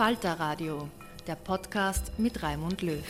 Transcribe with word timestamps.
Falter 0.00 0.40
Radio, 0.40 0.88
der 1.26 1.34
Podcast 1.34 2.18
mit 2.18 2.42
Raimund 2.42 2.80
Löw. 2.80 3.04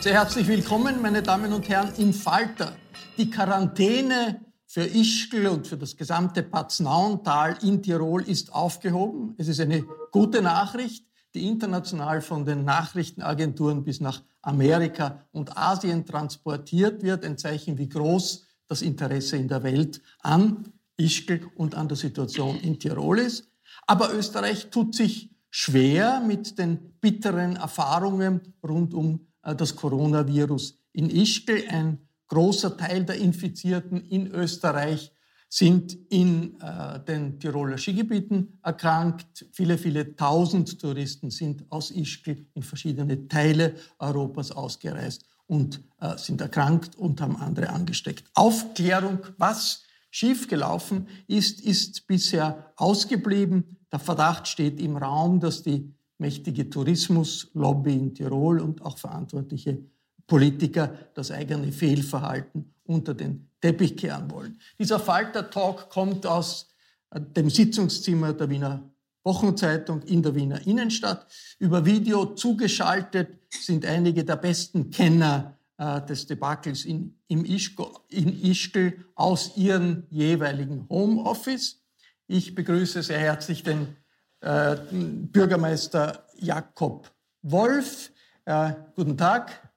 Sehr 0.00 0.12
herzlich 0.12 0.46
willkommen, 0.46 1.02
meine 1.02 1.24
Damen 1.24 1.52
und 1.52 1.68
Herren, 1.68 1.92
im 1.98 2.14
Falter. 2.14 2.76
Die 3.18 3.28
Quarantäne 3.28 4.42
für 4.64 4.84
Ischgl 4.84 5.48
und 5.48 5.66
für 5.66 5.76
das 5.76 5.96
gesamte 5.96 6.44
Paznauntal 6.44 7.58
in 7.62 7.82
Tirol 7.82 8.22
ist 8.22 8.54
aufgehoben. 8.54 9.34
Es 9.38 9.48
ist 9.48 9.58
eine 9.58 9.84
gute 10.12 10.40
Nachricht, 10.40 11.04
die 11.34 11.48
international 11.48 12.20
von 12.20 12.44
den 12.44 12.64
Nachrichtenagenturen 12.64 13.82
bis 13.82 14.00
nach 14.00 14.22
Amerika 14.40 15.26
und 15.32 15.58
Asien 15.58 16.06
transportiert 16.06 17.02
wird. 17.02 17.24
Ein 17.24 17.38
Zeichen, 17.38 17.76
wie 17.76 17.88
groß 17.88 18.46
das 18.68 18.82
Interesse 18.82 19.36
in 19.36 19.48
der 19.48 19.64
Welt 19.64 20.00
an 20.20 20.72
Ischgl 20.96 21.50
und 21.56 21.74
an 21.74 21.88
der 21.88 21.96
Situation 21.96 22.60
in 22.60 22.78
Tirol 22.78 23.18
ist. 23.18 23.50
Aber 23.86 24.12
Österreich 24.12 24.70
tut 24.70 24.94
sich 24.94 25.30
schwer 25.50 26.20
mit 26.20 26.58
den 26.58 26.98
bitteren 27.00 27.56
Erfahrungen 27.56 28.40
rund 28.62 28.92
um 28.94 29.26
äh, 29.42 29.54
das 29.54 29.76
Coronavirus. 29.76 30.78
In 30.92 31.08
Ischgl 31.08 31.64
ein 31.68 32.08
großer 32.28 32.76
Teil 32.76 33.04
der 33.04 33.16
Infizierten 33.16 34.04
in 34.04 34.26
Österreich 34.26 35.12
sind 35.48 35.96
in 36.10 36.60
äh, 36.60 36.98
den 37.04 37.38
Tiroler 37.38 37.78
Skigebieten 37.78 38.58
erkrankt. 38.62 39.46
Viele, 39.52 39.78
viele 39.78 40.16
tausend 40.16 40.80
Touristen 40.80 41.30
sind 41.30 41.64
aus 41.70 41.90
Ischgl 41.90 42.46
in 42.54 42.62
verschiedene 42.62 43.28
Teile 43.28 43.76
Europas 43.98 44.50
ausgereist 44.50 45.24
und 45.46 45.80
äh, 46.00 46.18
sind 46.18 46.40
erkrankt 46.40 46.96
und 46.96 47.20
haben 47.20 47.36
andere 47.36 47.70
angesteckt. 47.70 48.24
Aufklärung, 48.34 49.20
was 49.38 49.84
schiefgelaufen 50.10 51.08
ist, 51.28 51.60
ist 51.60 52.06
bisher 52.06 52.72
ausgeblieben. 52.76 53.75
Der 53.92 53.98
Verdacht 53.98 54.48
steht 54.48 54.80
im 54.80 54.96
Raum, 54.96 55.40
dass 55.40 55.62
die 55.62 55.92
mächtige 56.18 56.68
Tourismuslobby 56.68 57.92
in 57.92 58.14
Tirol 58.14 58.60
und 58.60 58.82
auch 58.82 58.98
verantwortliche 58.98 59.78
Politiker 60.26 60.92
das 61.14 61.30
eigene 61.30 61.70
Fehlverhalten 61.70 62.74
unter 62.84 63.14
den 63.14 63.48
Teppich 63.60 63.96
kehren 63.96 64.30
wollen. 64.30 64.58
Dieser 64.78 64.98
Falter-Talk 64.98 65.88
kommt 65.90 66.26
aus 66.26 66.68
äh, 67.10 67.20
dem 67.20 67.50
Sitzungszimmer 67.50 68.32
der 68.32 68.50
Wiener 68.50 68.90
Wochenzeitung 69.24 70.02
in 70.02 70.22
der 70.22 70.34
Wiener 70.36 70.64
Innenstadt. 70.66 71.26
Über 71.58 71.84
Video 71.84 72.26
zugeschaltet 72.26 73.40
sind 73.50 73.84
einige 73.84 74.24
der 74.24 74.36
besten 74.36 74.90
Kenner 74.90 75.58
äh, 75.78 76.00
des 76.02 76.26
Debakels 76.26 76.84
in, 76.84 77.18
im 77.26 77.44
Ischgl, 77.44 77.88
in 78.08 78.40
Ischgl 78.40 79.04
aus 79.16 79.56
ihrem 79.56 80.04
jeweiligen 80.10 80.88
Homeoffice. 80.88 81.82
Ich 82.28 82.56
begrüße 82.56 83.04
sehr 83.04 83.20
herzlich 83.20 83.62
den 83.62 83.96
äh, 84.40 84.76
Bürgermeister 84.90 86.26
Jakob 86.34 87.12
Wolf. 87.42 88.10
Äh, 88.44 88.72
guten 88.96 89.16
Tag. 89.16 89.70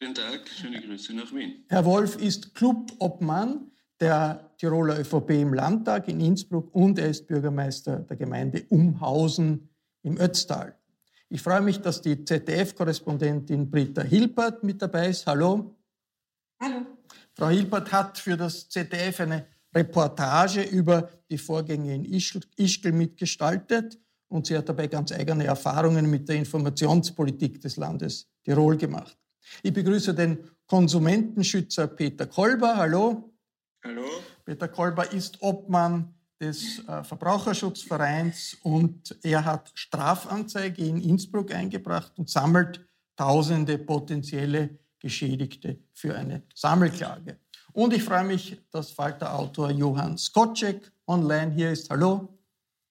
Guten 0.00 0.14
Tag, 0.14 0.48
schöne 0.48 0.80
Grüße 0.80 1.14
nach 1.14 1.32
Wien. 1.32 1.64
Herr 1.68 1.84
Wolf 1.84 2.16
ist 2.16 2.54
Clubobmann 2.56 3.70
der 4.00 4.50
Tiroler 4.58 4.98
ÖVP 4.98 5.30
im 5.30 5.54
Landtag 5.54 6.08
in 6.08 6.20
Innsbruck 6.20 6.74
und 6.74 6.98
er 6.98 7.10
ist 7.10 7.28
Bürgermeister 7.28 8.00
der 8.00 8.16
Gemeinde 8.16 8.64
Umhausen 8.70 9.68
im 10.02 10.18
Ötztal. 10.18 10.76
Ich 11.28 11.42
freue 11.42 11.60
mich, 11.60 11.80
dass 11.80 12.02
die 12.02 12.24
ZDF-Korrespondentin 12.24 13.70
Britta 13.70 14.02
Hilpert 14.02 14.64
mit 14.64 14.82
dabei 14.82 15.10
ist. 15.10 15.26
Hallo. 15.26 15.76
Hallo. 16.60 16.86
Frau 17.34 17.48
Hilpert 17.48 17.92
hat 17.92 18.18
für 18.18 18.36
das 18.36 18.68
ZDF 18.68 19.20
eine 19.20 19.46
Reportage 19.78 20.62
über 20.62 21.08
die 21.30 21.38
Vorgänge 21.38 21.94
in 21.94 22.04
Ischgl 22.04 22.92
mitgestaltet 22.92 23.98
und 24.28 24.46
sie 24.46 24.56
hat 24.56 24.68
dabei 24.68 24.88
ganz 24.88 25.12
eigene 25.12 25.44
Erfahrungen 25.44 26.10
mit 26.10 26.28
der 26.28 26.36
Informationspolitik 26.36 27.60
des 27.60 27.76
Landes 27.76 28.28
Tirol 28.44 28.76
gemacht. 28.76 29.16
Ich 29.62 29.72
begrüße 29.72 30.14
den 30.14 30.38
Konsumentenschützer 30.66 31.86
Peter 31.86 32.26
Kolber. 32.26 32.76
Hallo. 32.76 33.32
Hallo. 33.84 34.04
Peter 34.44 34.68
Kolber 34.68 35.12
ist 35.12 35.40
Obmann 35.40 36.14
des 36.40 36.80
äh, 36.86 37.02
Verbraucherschutzvereins 37.02 38.58
und 38.62 39.16
er 39.22 39.44
hat 39.44 39.70
Strafanzeige 39.74 40.84
in 40.84 41.00
Innsbruck 41.00 41.52
eingebracht 41.54 42.12
und 42.18 42.28
sammelt 42.28 42.86
tausende 43.16 43.78
potenzielle 43.78 44.78
Geschädigte 44.98 45.78
für 45.92 46.14
eine 46.14 46.42
Sammelklage. 46.54 47.38
Und 47.78 47.92
ich 47.92 48.02
freue 48.02 48.24
mich, 48.24 48.60
dass 48.72 48.90
Falter-Autor 48.90 49.70
Johann 49.70 50.18
Skocek 50.18 50.90
online 51.06 51.52
hier 51.52 51.70
ist. 51.70 51.88
Hallo. 51.90 52.28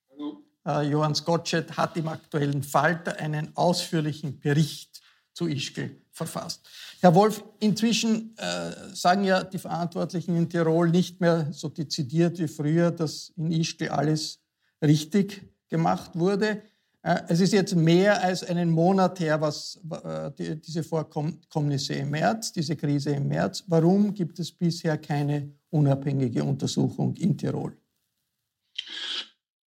Hallo. 0.10 0.46
Äh, 0.66 0.88
Johann 0.88 1.14
Skocek 1.14 1.76
hat 1.76 1.98
im 1.98 2.08
aktuellen 2.08 2.64
Falter 2.64 3.18
einen 3.18 3.54
ausführlichen 3.58 4.40
Bericht 4.40 5.02
zu 5.34 5.50
Ischgl 5.50 5.94
verfasst. 6.14 6.66
Herr 7.02 7.14
Wolf, 7.14 7.44
inzwischen 7.60 8.34
äh, 8.38 8.96
sagen 8.96 9.26
ja 9.26 9.44
die 9.44 9.60
Verantwortlichen 9.60 10.38
in 10.38 10.50
Tirol 10.50 10.90
nicht 10.90 11.20
mehr 11.20 11.52
so 11.52 11.68
dezidiert 11.68 12.40
wie 12.40 12.48
früher, 12.48 12.90
dass 12.90 13.34
in 13.36 13.52
Ischgl 13.52 13.90
alles 13.90 14.40
richtig 14.82 15.42
gemacht 15.68 16.12
wurde. 16.14 16.62
Äh, 17.08 17.24
es 17.30 17.40
ist 17.40 17.54
jetzt 17.54 17.74
mehr 17.74 18.22
als 18.22 18.44
einen 18.44 18.70
Monat 18.70 19.22
her, 19.22 19.40
was 19.40 19.80
äh, 20.04 20.30
die, 20.38 20.62
diese 20.62 20.84
Vorkommnisse 20.84 21.94
im 21.94 22.10
März, 22.10 22.52
diese 22.52 22.76
Krise 22.76 23.12
im 23.12 23.30
März. 23.30 23.64
Warum 23.68 24.14
gibt 24.14 24.40
es 24.40 24.52
bisher 24.52 24.98
keine 24.98 25.54
unabhängige 25.70 26.44
Untersuchung 26.44 27.16
in 27.16 27.38
Tirol? 27.38 27.78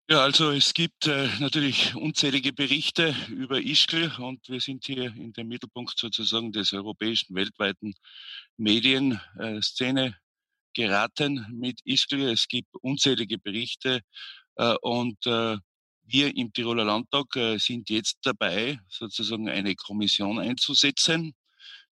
Ja, 0.09 0.23
also 0.23 0.51
es 0.51 0.73
gibt 0.73 1.07
äh, 1.07 1.29
natürlich 1.39 1.95
unzählige 1.95 2.51
Berichte 2.51 3.15
über 3.29 3.61
Ischgl 3.61 4.11
und 4.17 4.49
wir 4.49 4.59
sind 4.59 4.85
hier 4.85 5.05
in 5.15 5.31
dem 5.31 5.47
Mittelpunkt 5.47 5.97
sozusagen 5.97 6.51
des 6.51 6.73
europäischen 6.73 7.35
weltweiten 7.35 7.93
Medienszene 8.57 10.17
geraten 10.73 11.45
mit 11.53 11.79
Ischgl. 11.85 12.27
Es 12.31 12.49
gibt 12.49 12.75
unzählige 12.81 13.37
Berichte 13.37 14.01
äh, 14.55 14.75
und 14.81 15.25
äh, 15.25 15.55
wir 16.11 16.35
im 16.35 16.51
Tiroler 16.51 16.85
Landtag 16.85 17.35
äh, 17.35 17.57
sind 17.57 17.89
jetzt 17.89 18.17
dabei, 18.23 18.79
sozusagen 18.89 19.49
eine 19.49 19.75
Kommission 19.75 20.39
einzusetzen. 20.39 21.35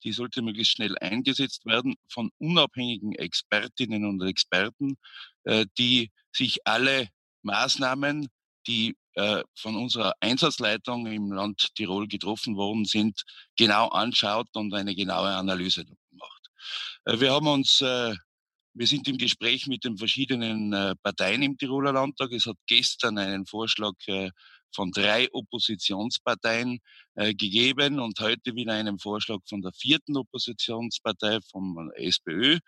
Die 0.05 0.13
sollte 0.13 0.43
möglichst 0.43 0.75
schnell 0.75 0.97
eingesetzt 0.99 1.67
werden 1.67 1.97
von 2.09 2.31
unabhängigen 2.39 3.13
Expertinnen 3.13 4.05
und 4.05 4.23
Experten, 4.23 4.97
äh, 5.45 5.67
die 5.79 6.11
sich 6.33 6.67
alle 6.67 7.09
Maßnahmen, 7.43 8.29
die 8.67 8.97
äh, 9.15 9.43
von 9.55 9.77
unserer 9.77 10.15
Einsatzleitung 10.21 11.07
im 11.07 11.33
Land 11.33 11.75
Tirol 11.75 12.09
getroffen 12.09 12.57
worden 12.57 12.85
sind, 12.85 13.23
genau 13.57 13.89
anschaut 13.89 14.49
und 14.55 14.75
eine 14.75 14.95
genaue 14.95 15.29
Analyse 15.29 15.85
macht. 16.11 16.51
Wir 17.21 17.33
haben 17.33 17.47
uns 17.47 17.83
wir 18.77 18.87
sind 18.87 19.09
im 19.09 19.17
Gespräch 19.17 19.67
mit 19.67 19.85
den 19.85 19.97
verschiedenen 19.97 20.73
äh, 20.73 20.95
Parteien 21.03 21.43
im 21.43 21.57
Tiroler 21.57 21.93
Landtag. 21.93 22.31
Es 22.33 22.45
hat 22.45 22.57
gestern 22.67 23.17
einen 23.17 23.47
Vorschlag 23.47 23.95
äh, 24.07 24.31
von 24.75 24.91
drei 24.91 25.29
Oppositionsparteien 25.33 26.81
äh, 27.15 27.35
gegeben 27.35 27.99
und 27.99 28.21
heute 28.21 28.55
wieder 28.55 28.75
einen 28.75 28.99
Vorschlag 28.99 29.39
von 29.49 29.63
der 29.63 29.73
vierten 29.73 30.19
Oppositionspartei, 30.19 31.39
vom 31.51 31.91
SPÖ. 31.95 32.59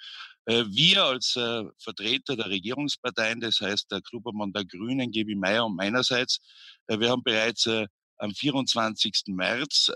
wir 0.47 1.05
als 1.05 1.39
Vertreter 1.79 2.37
der 2.37 2.49
Regierungsparteien, 2.49 3.41
das 3.41 3.61
heißt 3.61 3.91
der 3.91 4.01
Klubbermann 4.01 4.53
der 4.53 4.65
Grünen, 4.65 5.11
Gebi 5.11 5.35
Meyer 5.35 5.67
und 5.67 5.77
meinerseits, 5.77 6.39
wir 6.87 7.11
haben 7.11 7.23
bereits 7.23 7.69
am 8.17 8.35
24. 8.35 9.25
März 9.27 9.91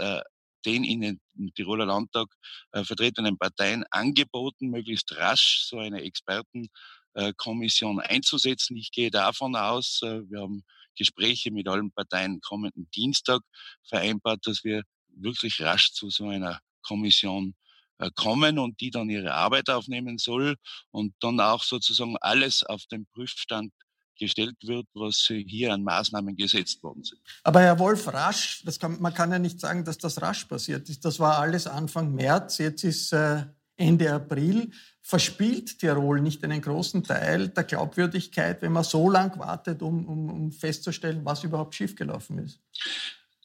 den 0.64 0.84
in 0.84 1.00
den 1.00 1.20
Tiroler 1.54 1.86
Landtag 1.86 2.28
äh, 2.72 2.84
vertretenen 2.84 3.38
Parteien 3.38 3.84
angeboten, 3.90 4.68
möglichst 4.68 5.16
rasch 5.16 5.64
so 5.66 5.78
eine 5.78 6.02
Expertenkommission 6.02 8.00
äh, 8.00 8.02
einzusetzen. 8.02 8.76
Ich 8.76 8.90
gehe 8.90 9.10
davon 9.10 9.56
aus, 9.56 10.00
äh, 10.02 10.22
wir 10.28 10.40
haben 10.40 10.62
Gespräche 10.96 11.50
mit 11.50 11.68
allen 11.68 11.90
Parteien 11.92 12.40
kommenden 12.40 12.88
Dienstag 12.94 13.40
vereinbart, 13.84 14.46
dass 14.46 14.62
wir 14.64 14.82
wirklich 15.08 15.60
rasch 15.62 15.92
zu 15.92 16.10
so 16.10 16.28
einer 16.28 16.60
Kommission 16.82 17.54
kommen 18.16 18.58
und 18.58 18.80
die 18.80 18.90
dann 18.90 19.08
ihre 19.08 19.32
Arbeit 19.32 19.70
aufnehmen 19.70 20.18
soll 20.18 20.56
und 20.90 21.14
dann 21.20 21.38
auch 21.38 21.62
sozusagen 21.62 22.16
alles 22.20 22.64
auf 22.64 22.84
den 22.90 23.06
Prüfstand 23.06 23.72
gestellt 24.18 24.56
wird, 24.62 24.86
was 24.94 25.16
hier 25.28 25.72
an 25.72 25.82
Maßnahmen 25.82 26.36
gesetzt 26.36 26.82
worden 26.82 27.04
sind. 27.04 27.20
Aber 27.42 27.60
Herr 27.60 27.78
Wolf, 27.78 28.06
rasch, 28.12 28.64
kann, 28.80 29.00
man 29.00 29.14
kann 29.14 29.30
ja 29.30 29.38
nicht 29.38 29.60
sagen, 29.60 29.84
dass 29.84 29.98
das 29.98 30.20
rasch 30.20 30.44
passiert 30.44 30.88
ist. 30.88 31.04
Das 31.04 31.18
war 31.18 31.38
alles 31.38 31.66
Anfang 31.66 32.14
März, 32.14 32.58
jetzt 32.58 32.84
ist 32.84 33.12
äh, 33.12 33.44
Ende 33.76 34.12
April. 34.12 34.70
Verspielt 35.04 35.78
Tirol 35.80 36.20
nicht 36.20 36.44
einen 36.44 36.60
großen 36.60 37.02
Teil 37.02 37.48
der 37.48 37.64
Glaubwürdigkeit, 37.64 38.62
wenn 38.62 38.72
man 38.72 38.84
so 38.84 39.10
lang 39.10 39.36
wartet, 39.38 39.82
um, 39.82 40.06
um, 40.06 40.30
um 40.30 40.52
festzustellen, 40.52 41.24
was 41.24 41.42
überhaupt 41.42 41.74
schiefgelaufen 41.74 42.38
ist? 42.38 42.60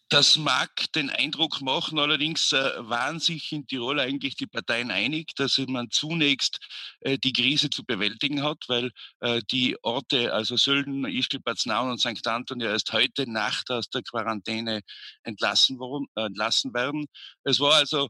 Das 0.09 0.37
mag 0.37 0.89
den 0.93 1.09
Eindruck 1.09 1.61
machen, 1.61 1.99
allerdings 1.99 2.53
äh, 2.53 2.71
waren 2.77 3.19
sich 3.19 3.51
in 3.51 3.67
Tirol 3.67 3.99
eigentlich 3.99 4.37
die 4.37 4.47
Parteien 4.47 4.89
einig, 4.89 5.35
dass 5.35 5.57
man 5.67 5.91
zunächst 5.91 6.59
äh, 7.01 7.17
die 7.17 7.33
Krise 7.33 7.69
zu 7.69 7.83
bewältigen 7.83 8.41
hat, 8.41 8.63
weil 8.69 8.91
äh, 9.19 9.41
die 9.51 9.75
Orte, 9.83 10.33
also 10.33 10.55
Sölden, 10.55 11.03
Ischgl, 11.03 11.39
Baznaun 11.41 11.91
und 11.91 11.99
St. 11.99 12.25
Anton 12.25 12.61
ja 12.61 12.69
erst 12.69 12.93
heute 12.93 13.29
Nacht 13.29 13.69
aus 13.69 13.89
der 13.89 14.01
Quarantäne 14.01 14.79
entlassen, 15.23 15.77
worden, 15.77 16.07
entlassen 16.15 16.73
werden. 16.73 17.07
Es 17.43 17.59
war 17.59 17.73
also 17.73 18.09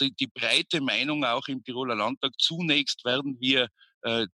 die, 0.00 0.14
die 0.14 0.26
breite 0.26 0.82
Meinung 0.82 1.24
auch 1.24 1.48
im 1.48 1.64
Tiroler 1.64 1.96
Landtag, 1.96 2.32
zunächst 2.38 3.06
werden 3.06 3.38
wir 3.40 3.68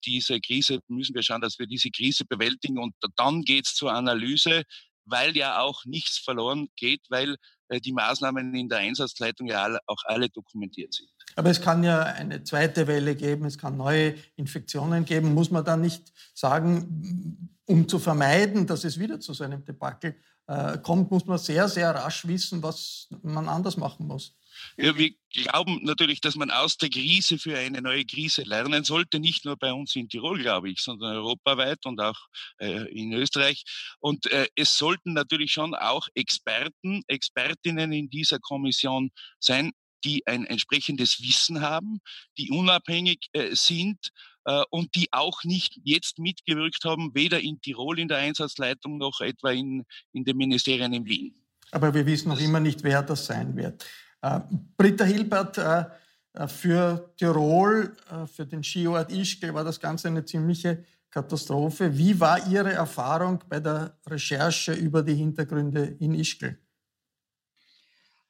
diese 0.04 0.40
Krise, 0.40 0.80
müssen 0.88 1.14
wir 1.14 1.22
schauen, 1.22 1.42
dass 1.42 1.60
wir 1.60 1.68
diese 1.68 1.92
Krise 1.92 2.26
bewältigen 2.26 2.80
und 2.80 2.96
dann 3.18 3.44
geht's 3.44 3.76
zur 3.76 3.94
Analyse, 3.94 4.64
weil 5.08 5.36
ja 5.36 5.60
auch 5.62 5.86
nichts 5.86 6.18
verloren 6.18 6.70
geht, 6.76 7.02
weil 7.10 7.38
äh, 7.70 7.80
die 7.80 7.94
Maßnahmen 7.94 8.54
in 8.56 8.70
der 8.70 8.80
Einsatzleitung 8.80 9.48
ja 9.48 9.78
auch 9.86 10.04
alle 10.06 10.30
dokumentiert 10.30 10.94
sind. 10.94 11.10
Aber 11.36 11.50
es 11.50 11.62
kann 11.62 11.84
ja 11.84 12.02
eine 12.02 12.44
zweite 12.44 12.88
Welle 12.88 13.16
geben, 13.16 13.46
es 13.46 13.58
kann 13.58 13.78
neue 13.78 14.16
Infektionen 14.36 15.06
geben. 15.06 15.34
Muss 15.34 15.52
man 15.52 15.64
dann 15.64 15.82
nicht 15.82 16.12
sagen, 16.34 17.50
um 17.66 17.88
zu 17.88 18.00
vermeiden, 18.00 18.66
dass 18.66 18.84
es 18.84 18.98
wieder 18.98 19.20
zu 19.20 19.34
so 19.34 19.44
einem 19.44 19.64
Debakel 19.64 20.16
äh, 20.48 20.78
kommt, 20.80 21.12
muss 21.12 21.26
man 21.26 21.38
sehr, 21.38 21.68
sehr 21.68 21.92
rasch 21.92 22.26
wissen, 22.26 22.64
was 22.64 23.08
man 23.22 23.48
anders 23.50 23.78
machen 23.78 24.08
muss? 24.08 24.36
Ja, 24.78 24.98
wir 24.98 25.12
glauben 25.32 25.84
natürlich, 25.84 26.22
dass 26.22 26.36
man 26.36 26.52
aus 26.52 26.78
der 26.78 26.90
Krise 26.90 27.38
für 27.38 27.58
eine 27.58 27.82
neue 27.82 28.06
Krise 28.06 28.44
lernen 28.44 28.84
sollte, 28.84 29.20
nicht 29.20 29.46
nur 29.46 29.58
bei 29.58 29.74
uns 29.74 29.96
in 29.96 30.10
Tirol, 30.10 30.40
glaube 30.40 30.70
ich, 30.70 30.82
sondern 30.82 31.16
europaweit 31.16 31.86
und 31.86 32.00
auch 32.00 32.20
äh, 32.60 32.90
in 32.92 33.14
Österreich. 33.14 33.64
Und 34.00 34.26
äh, 34.32 34.48
es 34.56 34.78
sollten 34.78 35.14
natürlich 35.14 35.52
schon 35.52 35.76
auch 35.76 36.08
Experten, 36.16 37.04
Expertinnen 37.08 37.92
in 37.92 38.10
dieser 38.10 38.40
Kommission 38.40 39.12
sein, 39.40 39.72
die 40.04 40.26
ein 40.28 40.46
entsprechendes 40.46 41.22
Wissen 41.22 41.62
haben, 41.62 42.00
die 42.38 42.50
unabhängig 42.52 43.28
äh, 43.34 43.56
sind 43.56 44.12
äh, 44.46 44.64
und 44.70 44.96
die 44.96 45.08
auch 45.12 45.44
nicht 45.44 45.80
jetzt 45.84 46.20
mitgewirkt 46.20 46.84
haben, 46.86 47.14
weder 47.14 47.40
in 47.40 47.60
Tirol 47.62 48.00
in 48.00 48.08
der 48.08 48.18
Einsatzleitung 48.18 48.98
noch 48.98 49.22
etwa 49.22 49.52
in, 49.52 49.86
in 50.14 50.24
den 50.24 50.38
Ministerien 50.38 50.94
in 50.94 51.06
Wien. 51.06 51.36
Aber 51.72 51.94
wir 51.94 52.06
wissen 52.06 52.30
noch 52.30 52.40
immer 52.40 52.60
nicht, 52.60 52.84
wer 52.84 53.04
das 53.04 53.26
sein 53.26 53.56
wird. 53.58 53.86
Äh, 54.28 54.40
Britta 54.78 55.06
Hilbert, 55.06 55.58
äh, 55.58 55.86
äh, 56.34 56.48
für 56.48 57.14
Tirol, 57.18 57.94
für 58.34 58.46
den 58.46 58.64
Skiort 58.64 59.12
Ischgl 59.12 59.54
war 59.54 59.64
das 59.64 59.80
Ganze 59.80 60.08
eine 60.08 60.24
ziemliche 60.24 60.84
Katastrophe. 61.10 61.98
Wie 61.98 62.20
war 62.20 62.48
Ihre 62.48 62.74
Erfahrung 62.74 63.44
bei 63.50 63.60
der 63.60 63.98
Recherche 64.08 64.74
über 64.74 65.02
die 65.02 65.16
Hintergründe 65.16 65.84
in 66.00 66.14
Ischgl? 66.14 66.58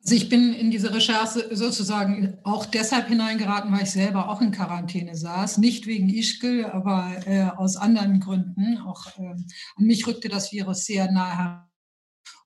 Also 0.01 0.15
ich 0.15 0.29
bin 0.29 0.53
in 0.53 0.71
diese 0.71 0.93
Recherche 0.93 1.53
sozusagen 1.53 2.37
auch 2.43 2.65
deshalb 2.65 3.07
hineingeraten, 3.07 3.73
weil 3.73 3.83
ich 3.83 3.91
selber 3.91 4.29
auch 4.29 4.39
in 4.39 4.51
Quarantäne 4.51 5.17
saß. 5.17 5.57
Nicht 5.57 5.85
wegen 5.85 6.07
Ischgl, 6.07 6.65
aber 6.65 7.13
äh, 7.25 7.49
aus 7.57 7.75
anderen 7.75 8.21
Gründen. 8.21 8.77
Auch 8.77 9.07
äh, 9.17 9.35
an 9.75 9.83
mich 9.83 10.07
rückte 10.07 10.29
das 10.29 10.53
Virus 10.53 10.85
sehr 10.85 11.11
nahe 11.11 11.37
heran. 11.37 11.66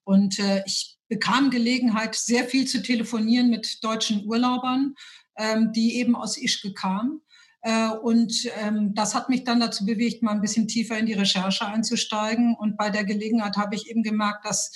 Und 0.04 0.40
äh, 0.40 0.64
ich 0.66 0.98
bekam 1.08 1.50
Gelegenheit, 1.50 2.16
sehr 2.16 2.46
viel 2.46 2.66
zu 2.66 2.82
telefonieren 2.82 3.50
mit 3.50 3.84
deutschen 3.84 4.26
Urlaubern, 4.26 4.96
ähm, 5.38 5.72
die 5.74 5.98
eben 5.98 6.16
aus 6.16 6.38
Ischke 6.38 6.74
kamen. 6.74 7.22
Äh, 7.62 7.90
und 7.90 8.50
ähm, 8.60 8.94
das 8.96 9.14
hat 9.14 9.30
mich 9.30 9.44
dann 9.44 9.60
dazu 9.60 9.86
bewegt, 9.86 10.24
mal 10.24 10.32
ein 10.32 10.42
bisschen 10.42 10.68
tiefer 10.68 10.98
in 10.98 11.06
die 11.06 11.14
Recherche 11.14 11.66
einzusteigen. 11.66 12.56
Und 12.56 12.78
bei 12.78 12.90
der 12.90 13.04
Gelegenheit 13.04 13.58
habe 13.58 13.76
ich 13.76 13.90
eben 13.90 14.04
gemerkt, 14.04 14.46
dass 14.46 14.72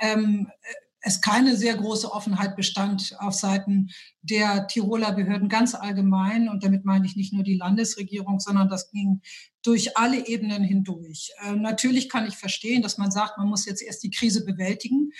ähm, 0.00 0.48
es 1.02 1.20
keine 1.20 1.56
sehr 1.56 1.76
große 1.76 2.10
Offenheit 2.12 2.56
bestand 2.56 3.14
auf 3.18 3.34
Seiten 3.34 3.88
der 4.22 4.66
Tiroler 4.66 5.12
Behörden 5.12 5.48
ganz 5.48 5.74
allgemein. 5.74 6.48
Und 6.48 6.62
damit 6.62 6.84
meine 6.84 7.06
ich 7.06 7.16
nicht 7.16 7.32
nur 7.32 7.42
die 7.42 7.56
Landesregierung, 7.56 8.38
sondern 8.40 8.68
das 8.68 8.90
ging 8.90 9.22
durch 9.62 9.96
alle 9.96 10.26
Ebenen 10.26 10.62
hindurch. 10.62 11.32
Äh, 11.42 11.52
natürlich 11.52 12.08
kann 12.08 12.26
ich 12.26 12.36
verstehen, 12.36 12.82
dass 12.82 12.98
man 12.98 13.10
sagt, 13.10 13.38
man 13.38 13.48
muss 13.48 13.66
jetzt 13.66 13.82
erst 13.82 14.02
die 14.02 14.10
Krise 14.10 14.44
bewältigen. 14.44 15.10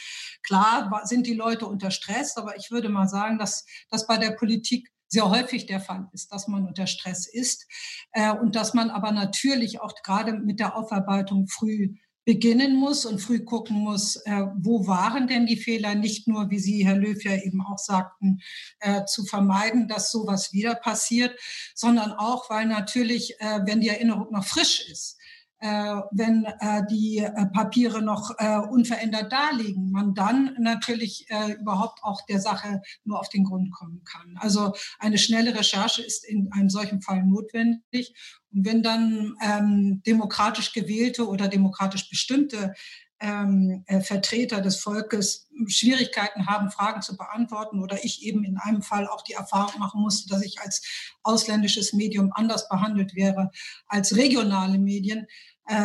Klar 0.42 1.02
sind 1.04 1.26
die 1.26 1.34
Leute 1.34 1.66
unter 1.66 1.90
Stress, 1.90 2.36
aber 2.36 2.56
ich 2.56 2.70
würde 2.70 2.88
mal 2.88 3.08
sagen, 3.08 3.38
dass 3.38 3.66
das 3.90 4.06
bei 4.06 4.16
der 4.16 4.32
Politik 4.32 4.90
sehr 5.08 5.28
häufig 5.28 5.66
der 5.66 5.80
Fall 5.80 6.08
ist, 6.12 6.32
dass 6.32 6.46
man 6.46 6.66
unter 6.66 6.86
Stress 6.86 7.26
ist 7.26 7.66
äh, 8.12 8.32
und 8.32 8.54
dass 8.54 8.74
man 8.74 8.90
aber 8.90 9.12
natürlich 9.12 9.80
auch 9.80 9.94
gerade 10.04 10.34
mit 10.34 10.60
der 10.60 10.76
Aufarbeitung 10.76 11.48
früh 11.48 11.94
beginnen 12.24 12.76
muss 12.76 13.06
und 13.06 13.20
früh 13.20 13.44
gucken 13.44 13.78
muss, 13.78 14.16
äh, 14.24 14.46
wo 14.56 14.86
waren 14.86 15.26
denn 15.26 15.46
die 15.46 15.56
Fehler, 15.56 15.94
nicht 15.94 16.28
nur, 16.28 16.50
wie 16.50 16.58
Sie, 16.58 16.86
Herr 16.86 16.96
Löw, 16.96 17.22
ja 17.24 17.34
eben 17.36 17.62
auch 17.62 17.78
sagten, 17.78 18.40
äh, 18.80 19.04
zu 19.04 19.24
vermeiden, 19.24 19.88
dass 19.88 20.10
sowas 20.10 20.52
wieder 20.52 20.74
passiert, 20.74 21.38
sondern 21.74 22.12
auch, 22.12 22.50
weil 22.50 22.66
natürlich, 22.66 23.40
äh, 23.40 23.60
wenn 23.64 23.80
die 23.80 23.88
Erinnerung 23.88 24.28
noch 24.30 24.44
frisch 24.44 24.88
ist, 24.90 25.19
wenn 25.60 26.44
äh, 26.44 26.82
die 26.90 27.18
äh, 27.18 27.46
Papiere 27.46 28.02
noch 28.02 28.34
äh, 28.38 28.58
unverändert 28.58 29.30
darliegen, 29.30 29.90
man 29.90 30.14
dann 30.14 30.56
natürlich 30.58 31.26
äh, 31.28 31.52
überhaupt 31.52 32.02
auch 32.02 32.24
der 32.26 32.40
Sache 32.40 32.80
nur 33.04 33.20
auf 33.20 33.28
den 33.28 33.44
Grund 33.44 33.70
kommen 33.72 34.02
kann. 34.04 34.36
Also 34.38 34.72
eine 34.98 35.18
schnelle 35.18 35.54
Recherche 35.54 36.02
ist 36.02 36.24
in 36.24 36.50
einem 36.52 36.70
solchen 36.70 37.02
Fall 37.02 37.24
notwendig. 37.24 38.14
Und 38.52 38.64
wenn 38.64 38.82
dann 38.82 39.36
ähm, 39.42 40.02
demokratisch 40.06 40.72
gewählte 40.72 41.28
oder 41.28 41.46
demokratisch 41.48 42.08
bestimmte 42.08 42.74
ähm, 43.20 43.84
äh, 43.86 44.00
Vertreter 44.00 44.60
des 44.62 44.80
Volkes 44.80 45.48
Schwierigkeiten 45.66 46.46
haben, 46.46 46.70
Fragen 46.70 47.02
zu 47.02 47.16
beantworten 47.16 47.82
oder 47.82 48.02
ich 48.02 48.22
eben 48.22 48.44
in 48.44 48.56
einem 48.56 48.82
Fall 48.82 49.06
auch 49.06 49.22
die 49.22 49.34
Erfahrung 49.34 49.78
machen 49.78 50.00
musste, 50.00 50.28
dass 50.28 50.42
ich 50.42 50.60
als 50.60 50.82
ausländisches 51.22 51.92
Medium 51.92 52.32
anders 52.34 52.68
behandelt 52.68 53.14
wäre 53.14 53.50
als 53.86 54.16
regionale 54.16 54.78
Medien, 54.78 55.20
äh, 55.20 55.26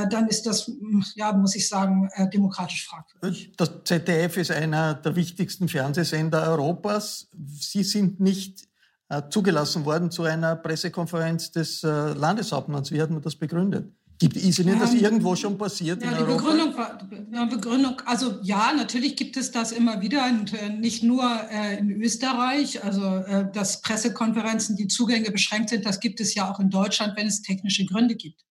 dann 0.10 0.28
ist 0.28 0.48
das, 0.48 0.72
ja, 1.16 1.32
muss 1.34 1.56
ich 1.56 1.68
sagen, 1.68 2.10
äh, 2.14 2.28
demokratisch 2.30 2.88
fragwürdig. 2.88 3.54
Das 3.56 3.72
ZDF 3.84 4.38
ist 4.38 4.52
einer 4.52 4.96
der 4.96 5.16
wichtigsten 5.16 5.68
Fernsehsender 5.68 6.48
Europas. 6.50 7.30
Sie 7.48 7.84
sind 7.84 8.20
nicht 8.20 8.68
äh, 9.10 9.22
zugelassen 9.30 9.86
worden 9.86 10.10
zu 10.10 10.24
einer 10.24 10.56
Pressekonferenz 10.56 11.52
des 11.52 11.84
äh, 11.84 11.88
Landeshauptmanns. 11.88 12.92
Wie 12.92 13.02
hat 13.02 13.12
man 13.12 13.22
das 13.22 13.36
begründet? 13.36 13.94
Gibt, 14.18 14.38
ist 14.38 14.60
Ihnen 14.60 14.80
das 14.80 14.94
ähm, 14.94 15.02
irgendwo 15.02 15.36
schon 15.36 15.58
passiert 15.58 16.02
ja, 16.02 16.10
in 16.10 16.18
die 16.18 16.24
Europa? 16.24 16.38
Begründung 16.38 17.50
Begründung, 17.50 18.02
also 18.06 18.40
ja, 18.44 18.72
natürlich 18.74 19.16
gibt 19.16 19.36
es 19.38 19.52
das 19.52 19.72
immer 19.72 20.02
wieder 20.02 20.26
und 20.26 20.54
äh, 20.54 20.70
nicht 20.70 21.04
nur 21.04 21.24
äh, 21.52 21.78
in 21.78 21.92
Österreich, 22.02 22.84
also 22.84 23.18
äh, 23.18 23.52
dass 23.52 23.82
Pressekonferenzen, 23.82 24.76
die 24.78 24.88
Zugänge 24.88 25.32
beschränkt 25.32 25.70
sind, 25.70 25.86
das 25.86 26.00
gibt 26.00 26.22
es 26.22 26.34
ja 26.34 26.50
auch 26.50 26.60
in 26.60 26.70
Deutschland, 26.70 27.18
wenn 27.18 27.28
es 27.28 27.42
technische 27.42 27.86
Gründe 27.86 28.16
gibt. 28.16 28.42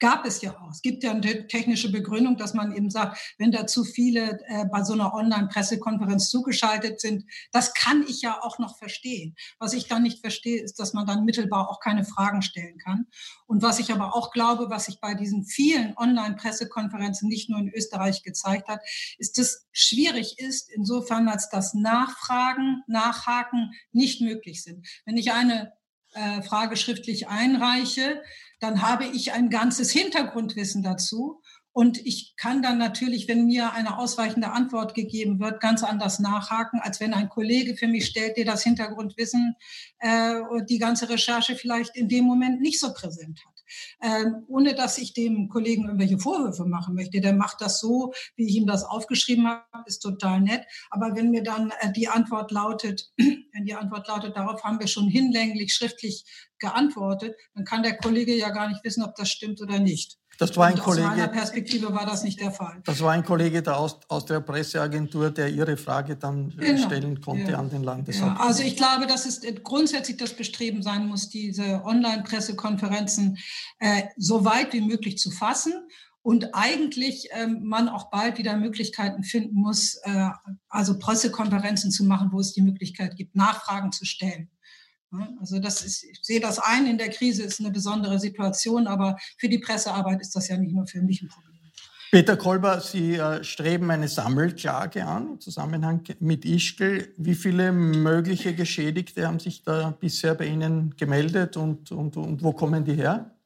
Gab 0.00 0.26
es 0.26 0.42
ja 0.42 0.58
auch. 0.60 0.70
Es 0.70 0.82
gibt 0.82 1.04
ja 1.04 1.12
eine 1.12 1.46
technische 1.46 1.90
Begründung, 1.90 2.36
dass 2.36 2.52
man 2.52 2.74
eben 2.74 2.90
sagt, 2.90 3.34
wenn 3.38 3.52
da 3.52 3.66
zu 3.66 3.84
viele 3.84 4.40
äh, 4.48 4.64
bei 4.70 4.82
so 4.82 4.92
einer 4.92 5.14
Online-Pressekonferenz 5.14 6.28
zugeschaltet 6.30 7.00
sind, 7.00 7.24
das 7.52 7.74
kann 7.74 8.04
ich 8.08 8.20
ja 8.20 8.42
auch 8.42 8.58
noch 8.58 8.76
verstehen. 8.76 9.36
Was 9.58 9.72
ich 9.72 9.86
dann 9.86 10.02
nicht 10.02 10.20
verstehe, 10.20 10.60
ist, 10.60 10.80
dass 10.80 10.94
man 10.94 11.06
dann 11.06 11.24
mittelbar 11.24 11.70
auch 11.70 11.78
keine 11.78 12.04
Fragen 12.04 12.42
stellen 12.42 12.78
kann. 12.78 13.06
Und 13.46 13.62
was 13.62 13.78
ich 13.78 13.92
aber 13.92 14.16
auch 14.16 14.32
glaube, 14.32 14.68
was 14.68 14.86
sich 14.86 14.98
bei 15.00 15.14
diesen 15.14 15.44
vielen 15.44 15.96
Online-Pressekonferenzen 15.96 17.28
nicht 17.28 17.48
nur 17.48 17.60
in 17.60 17.72
Österreich 17.72 18.24
gezeigt 18.24 18.68
hat, 18.68 18.80
ist, 19.18 19.38
dass 19.38 19.66
schwierig 19.70 20.38
ist, 20.38 20.70
insofern 20.70 21.28
als 21.28 21.50
das 21.50 21.72
Nachfragen, 21.72 22.82
Nachhaken 22.88 23.70
nicht 23.92 24.20
möglich 24.20 24.62
sind. 24.62 24.86
Wenn 25.04 25.16
ich 25.16 25.32
eine 25.32 25.72
äh, 26.14 26.42
Frage 26.42 26.76
schriftlich 26.76 27.28
einreiche, 27.28 28.22
dann 28.64 28.80
habe 28.80 29.04
ich 29.04 29.32
ein 29.32 29.50
ganzes 29.50 29.90
Hintergrundwissen 29.92 30.82
dazu. 30.82 31.42
Und 31.72 31.98
ich 32.06 32.34
kann 32.36 32.62
dann 32.62 32.78
natürlich, 32.78 33.28
wenn 33.28 33.44
mir 33.44 33.72
eine 33.72 33.98
ausweichende 33.98 34.52
Antwort 34.52 34.94
gegeben 34.94 35.38
wird, 35.38 35.60
ganz 35.60 35.82
anders 35.82 36.18
nachhaken, 36.18 36.80
als 36.80 36.98
wenn 36.98 37.12
ein 37.12 37.28
Kollege 37.28 37.76
für 37.76 37.88
mich 37.88 38.06
stellt, 38.06 38.38
der 38.38 38.46
das 38.46 38.62
Hintergrundwissen 38.62 39.56
äh, 39.98 40.36
und 40.36 40.70
die 40.70 40.78
ganze 40.78 41.10
Recherche 41.10 41.56
vielleicht 41.56 41.94
in 41.94 42.08
dem 42.08 42.24
Moment 42.24 42.62
nicht 42.62 42.80
so 42.80 42.94
präsent 42.94 43.40
hat. 43.44 43.53
Ähm, 44.02 44.44
ohne 44.48 44.74
dass 44.74 44.98
ich 44.98 45.12
dem 45.12 45.48
Kollegen 45.48 45.84
irgendwelche 45.84 46.18
Vorwürfe 46.18 46.64
machen 46.64 46.94
möchte. 46.94 47.20
Der 47.20 47.34
macht 47.34 47.60
das 47.60 47.80
so, 47.80 48.12
wie 48.36 48.46
ich 48.46 48.56
ihm 48.56 48.66
das 48.66 48.84
aufgeschrieben 48.84 49.46
habe, 49.46 49.84
ist 49.86 50.00
total 50.00 50.40
nett. 50.40 50.64
Aber 50.90 51.14
wenn 51.14 51.30
mir 51.30 51.42
dann 51.42 51.72
äh, 51.80 51.92
die 51.92 52.08
Antwort 52.08 52.50
lautet, 52.50 53.12
wenn 53.16 53.64
die 53.64 53.74
Antwort 53.74 54.08
lautet, 54.08 54.36
darauf 54.36 54.62
haben 54.64 54.80
wir 54.80 54.86
schon 54.86 55.08
hinlänglich 55.08 55.74
schriftlich 55.74 56.24
geantwortet, 56.58 57.36
dann 57.54 57.64
kann 57.64 57.82
der 57.82 57.96
Kollege 57.96 58.34
ja 58.34 58.50
gar 58.50 58.68
nicht 58.68 58.84
wissen, 58.84 59.02
ob 59.02 59.14
das 59.16 59.30
stimmt 59.30 59.60
oder 59.60 59.78
nicht. 59.78 60.18
Das 60.38 60.56
war 60.56 60.66
ein 60.66 60.78
Kollege. 60.78 61.06
Aus 61.08 61.16
meiner 61.16 61.28
Perspektive 61.28 61.92
war 61.92 62.06
das 62.06 62.24
nicht 62.24 62.40
der 62.40 62.50
Fall. 62.50 62.82
Das 62.84 63.00
war 63.00 63.12
ein 63.12 63.24
Kollege 63.24 63.62
der 63.62 63.76
aus, 63.76 63.98
aus 64.08 64.24
der 64.24 64.40
Presseagentur, 64.40 65.30
der 65.30 65.48
Ihre 65.48 65.76
Frage 65.76 66.16
dann 66.16 66.50
äh, 66.58 66.66
genau. 66.66 66.86
stellen 66.86 67.20
konnte 67.20 67.52
ja. 67.52 67.58
an 67.58 67.70
den 67.70 67.84
Landeshauptmann. 67.84 68.38
Ja, 68.38 68.46
also 68.46 68.62
ich 68.62 68.76
glaube, 68.76 69.06
dass 69.06 69.26
es 69.26 69.40
grundsätzlich 69.62 70.16
das 70.16 70.34
Bestreben 70.34 70.82
sein 70.82 71.06
muss, 71.06 71.28
diese 71.28 71.82
Online-Pressekonferenzen 71.84 73.38
äh, 73.78 74.02
so 74.16 74.44
weit 74.44 74.72
wie 74.72 74.80
möglich 74.80 75.18
zu 75.18 75.30
fassen 75.30 75.72
und 76.22 76.54
eigentlich 76.54 77.28
ähm, 77.32 77.64
man 77.64 77.88
auch 77.88 78.10
bald 78.10 78.38
wieder 78.38 78.56
Möglichkeiten 78.56 79.24
finden 79.24 79.56
muss, 79.56 79.96
äh, 80.04 80.30
also 80.68 80.98
Pressekonferenzen 80.98 81.90
zu 81.90 82.04
machen, 82.04 82.30
wo 82.32 82.40
es 82.40 82.54
die 82.54 82.62
Möglichkeit 82.62 83.16
gibt, 83.16 83.36
Nachfragen 83.36 83.92
zu 83.92 84.06
stellen. 84.06 84.48
Also 85.40 85.58
das 85.58 85.82
ist, 85.84 86.04
ich 86.04 86.18
sehe 86.22 86.40
das 86.40 86.58
ein, 86.58 86.86
in 86.86 86.98
der 86.98 87.10
Krise 87.10 87.42
ist 87.42 87.60
eine 87.60 87.70
besondere 87.70 88.18
Situation, 88.18 88.86
aber 88.86 89.16
für 89.38 89.48
die 89.48 89.58
Pressearbeit 89.58 90.20
ist 90.20 90.34
das 90.34 90.48
ja 90.48 90.56
nicht 90.56 90.74
nur 90.74 90.86
für 90.86 91.02
mich 91.02 91.22
ein 91.22 91.28
Problem. 91.28 91.54
Peter 92.14 92.36
Kolber, 92.36 92.80
Sie 92.80 93.16
äh, 93.16 93.42
streben 93.42 93.90
eine 93.90 94.06
Sammelklage 94.06 95.04
an 95.04 95.32
im 95.32 95.40
Zusammenhang 95.40 96.04
mit 96.20 96.44
Ischgl. 96.44 97.12
Wie 97.16 97.34
viele 97.34 97.72
mögliche 97.72 98.54
Geschädigte 98.54 99.26
haben 99.26 99.40
sich 99.40 99.64
da 99.64 99.90
bisher 99.90 100.36
bei 100.36 100.46
Ihnen 100.46 100.94
gemeldet 100.96 101.56
und, 101.56 101.90
und, 101.90 102.16
und 102.16 102.40
wo 102.40 102.52
kommen 102.52 102.84
die 102.84 102.94
her? 102.94 103.36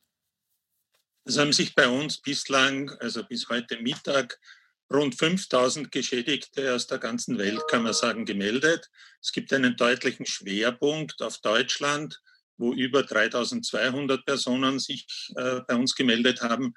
Es 1.25 1.38
haben 1.38 1.54
sich 1.54 1.75
bei 1.75 1.88
uns 1.88 2.18
bislang, 2.18 2.90
also 3.00 3.25
bis 3.25 3.48
heute 3.48 3.80
Mittag, 3.80 4.38
rund 4.92 5.14
5000 5.14 5.92
Geschädigte 5.92 6.75
aus 6.75 6.87
der 6.87 6.99
ganzen 6.99 7.38
Welt, 7.38 7.61
kann 7.68 7.83
man 7.83 7.92
sagen, 7.92 8.25
gemeldet. 8.25 8.88
Es 9.21 9.33
gibt 9.33 9.52
einen 9.52 9.76
deutlichen 9.76 10.26
Schwerpunkt 10.26 11.21
auf 11.23 11.38
Deutschland, 11.38 12.21
wo 12.57 12.73
über 12.73 13.02
3200 13.02 14.25
Personen 14.25 14.78
sich 14.78 15.07
äh, 15.37 15.61
bei 15.66 15.75
uns 15.75 15.95
gemeldet 15.95 16.42
haben. 16.42 16.75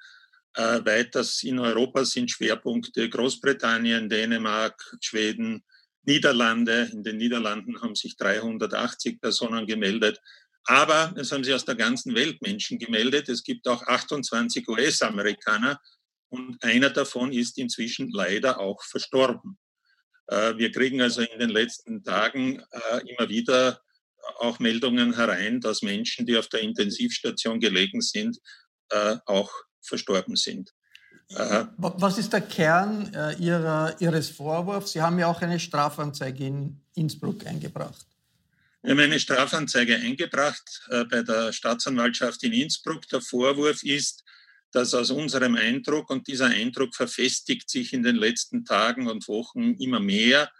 Äh, 0.54 0.84
weiters 0.84 1.42
in 1.42 1.58
Europa 1.58 2.04
sind 2.04 2.30
Schwerpunkte 2.30 3.08
Großbritannien, 3.08 4.08
Dänemark, 4.08 4.80
Schweden, 5.00 5.64
Niederlande. 6.04 6.90
In 6.92 7.02
den 7.02 7.16
Niederlanden 7.16 7.80
haben 7.80 7.94
sich 7.94 8.16
380 8.16 9.20
Personen 9.20 9.66
gemeldet. 9.66 10.20
Aber 10.64 11.12
es 11.16 11.32
haben 11.32 11.42
sich 11.42 11.54
aus 11.54 11.64
der 11.64 11.74
ganzen 11.74 12.14
Welt 12.14 12.40
Menschen 12.42 12.78
gemeldet. 12.78 13.28
Es 13.28 13.42
gibt 13.42 13.66
auch 13.66 13.82
28 13.82 14.68
US-Amerikaner, 14.68 15.80
und 16.32 16.64
einer 16.64 16.88
davon 16.88 17.30
ist 17.30 17.58
inzwischen 17.58 18.10
leider 18.10 18.58
auch 18.58 18.82
verstorben. 18.82 19.58
Äh, 20.28 20.56
wir 20.56 20.72
kriegen 20.72 21.02
also 21.02 21.20
in 21.20 21.38
den 21.38 21.50
letzten 21.50 22.02
Tagen 22.02 22.60
äh, 22.70 23.00
immer 23.06 23.28
wieder 23.28 23.80
auch 24.38 24.58
Meldungen 24.58 25.14
herein, 25.14 25.60
dass 25.60 25.82
Menschen, 25.82 26.24
die 26.24 26.38
auf 26.38 26.48
der 26.48 26.60
Intensivstation 26.60 27.60
gelegen 27.60 28.00
sind, 28.00 28.38
äh, 28.88 29.16
auch 29.26 29.52
verstorben 29.82 30.36
sind. 30.36 30.72
Was 31.78 32.18
ist 32.18 32.30
der 32.34 32.42
Kern 32.42 33.10
Ihrer, 33.38 33.96
Ihres 34.00 34.28
Vorwurfs? 34.28 34.92
Sie 34.92 35.00
haben 35.00 35.18
ja 35.18 35.28
auch 35.28 35.40
eine 35.40 35.58
Strafanzeige 35.58 36.46
in 36.46 36.82
Innsbruck 36.94 37.46
eingebracht. 37.46 38.06
Wir 38.82 38.90
haben 38.90 39.00
eine 39.00 39.18
Strafanzeige 39.18 39.96
eingebracht 39.96 40.86
bei 40.90 41.22
der 41.22 41.54
Staatsanwaltschaft 41.54 42.42
in 42.42 42.52
Innsbruck. 42.52 43.08
Der 43.08 43.22
Vorwurf 43.22 43.82
ist, 43.82 44.24
dass 44.72 44.94
aus 44.94 45.10
unserem 45.10 45.54
Eindruck, 45.54 46.10
und 46.10 46.26
dieser 46.26 46.46
Eindruck 46.46 46.94
verfestigt 46.94 47.70
sich 47.70 47.92
in 47.92 48.02
den 48.02 48.16
letzten 48.16 48.64
Tagen 48.64 49.08
und 49.08 49.28
Wochen 49.28 49.74
immer 49.74 50.00
mehr, 50.00 50.50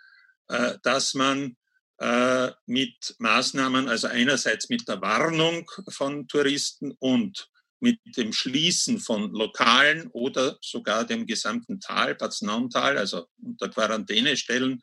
äh, 0.48 0.74
dass 0.82 1.14
man 1.14 1.56
äh, 1.98 2.50
mit 2.66 3.14
Maßnahmen, 3.18 3.88
also 3.88 4.08
einerseits 4.08 4.68
mit 4.68 4.86
der 4.86 5.00
Warnung 5.00 5.70
von 5.88 6.28
Touristen 6.28 6.92
und 6.98 7.48
mit 7.80 8.00
dem 8.16 8.32
Schließen 8.32 9.00
von 9.00 9.32
Lokalen 9.32 10.08
oder 10.12 10.56
sogar 10.60 11.04
dem 11.04 11.26
gesamten 11.26 11.80
Tal, 11.80 12.14
Bad 12.14 12.32
Snauntal, 12.32 12.96
also 12.96 13.26
unter 13.42 13.68
Quarantänestellen, 13.68 14.82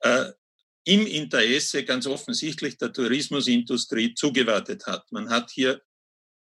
äh, 0.00 0.26
im 0.84 1.06
Interesse 1.06 1.84
ganz 1.84 2.06
offensichtlich 2.06 2.78
der 2.78 2.92
Tourismusindustrie 2.92 4.14
zugewartet 4.14 4.86
hat. 4.86 5.10
Man 5.10 5.30
hat 5.30 5.50
hier 5.50 5.82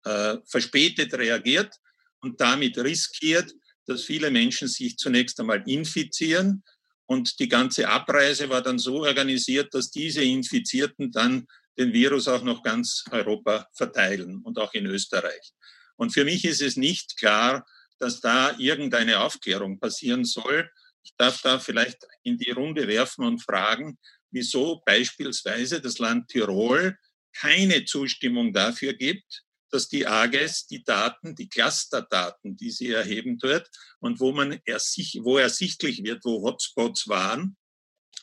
äh, 0.03 0.37
verspätet 0.45 1.13
reagiert 1.13 1.75
und 2.21 2.39
damit 2.39 2.77
riskiert, 2.77 3.53
dass 3.85 4.03
viele 4.03 4.31
Menschen 4.31 4.67
sich 4.67 4.97
zunächst 4.97 5.39
einmal 5.39 5.63
infizieren. 5.67 6.63
Und 7.05 7.39
die 7.39 7.49
ganze 7.49 7.89
Abreise 7.89 8.49
war 8.49 8.61
dann 8.61 8.79
so 8.79 9.01
organisiert, 9.01 9.73
dass 9.73 9.91
diese 9.91 10.23
Infizierten 10.23 11.11
dann 11.11 11.45
den 11.77 11.93
Virus 11.93 12.27
auch 12.27 12.43
noch 12.43 12.63
ganz 12.63 13.03
Europa 13.11 13.67
verteilen 13.73 14.41
und 14.43 14.57
auch 14.59 14.73
in 14.73 14.85
Österreich. 14.85 15.51
Und 15.97 16.11
für 16.11 16.23
mich 16.23 16.45
ist 16.45 16.61
es 16.61 16.77
nicht 16.77 17.17
klar, 17.17 17.65
dass 17.99 18.21
da 18.21 18.57
irgendeine 18.57 19.19
Aufklärung 19.19 19.79
passieren 19.79 20.25
soll. 20.25 20.69
Ich 21.03 21.13
darf 21.17 21.41
da 21.41 21.59
vielleicht 21.59 21.97
in 22.23 22.37
die 22.37 22.51
Runde 22.51 22.87
werfen 22.87 23.25
und 23.25 23.39
fragen, 23.39 23.97
wieso 24.31 24.81
beispielsweise 24.85 25.81
das 25.81 25.99
Land 25.99 26.29
Tirol 26.29 26.97
keine 27.33 27.85
Zustimmung 27.85 28.53
dafür 28.53 28.93
gibt, 28.93 29.43
dass 29.71 29.87
die 29.87 30.05
AGES 30.05 30.67
die 30.67 30.83
Daten, 30.83 31.35
die 31.35 31.49
Clusterdaten, 31.49 32.55
die 32.55 32.71
sie 32.71 32.91
erheben 32.91 33.37
dort 33.37 33.69
und 33.99 34.19
wo 34.19 34.31
man 34.31 34.59
ersich, 34.65 35.19
wo 35.21 35.37
ersichtlich 35.37 36.03
wird, 36.03 36.23
wo 36.23 36.43
Hotspots 36.43 37.07
waren 37.07 37.55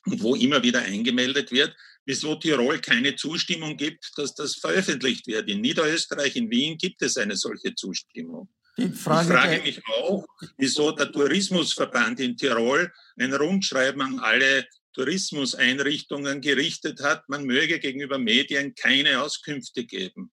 und 0.07 0.23
wo 0.23 0.35
immer 0.35 0.63
wieder 0.63 0.81
eingemeldet 0.81 1.51
wird, 1.51 1.75
wieso 2.05 2.35
Tirol 2.37 2.81
keine 2.81 3.17
Zustimmung 3.17 3.77
gibt, 3.77 4.13
dass 4.17 4.35
das 4.35 4.57
veröffentlicht 4.57 5.27
wird. 5.27 5.49
In 5.49 5.61
Niederösterreich, 5.61 6.37
in 6.37 6.51
Wien 6.51 6.79
gibt 6.79 7.03
es 7.03 7.17
eine 7.17 7.37
solche 7.37 7.75
Zustimmung. 7.75 8.49
ich 8.77 8.95
frage 8.95 9.61
mich 9.63 9.83
auch, 9.87 10.25
wieso 10.57 10.93
der 10.93 11.13
Tourismusverband 11.13 12.21
in 12.21 12.37
Tirol 12.37 12.93
ein 13.19 13.35
Rundschreiben 13.35 14.01
an 14.01 14.19
alle 14.21 14.67
Tourismuseinrichtungen 14.95 16.41
gerichtet 16.41 17.01
hat, 17.03 17.29
man 17.29 17.45
möge 17.45 17.79
gegenüber 17.79 18.19
Medien 18.19 18.75
keine 18.75 19.23
Auskünfte 19.23 19.85
geben. 19.85 20.33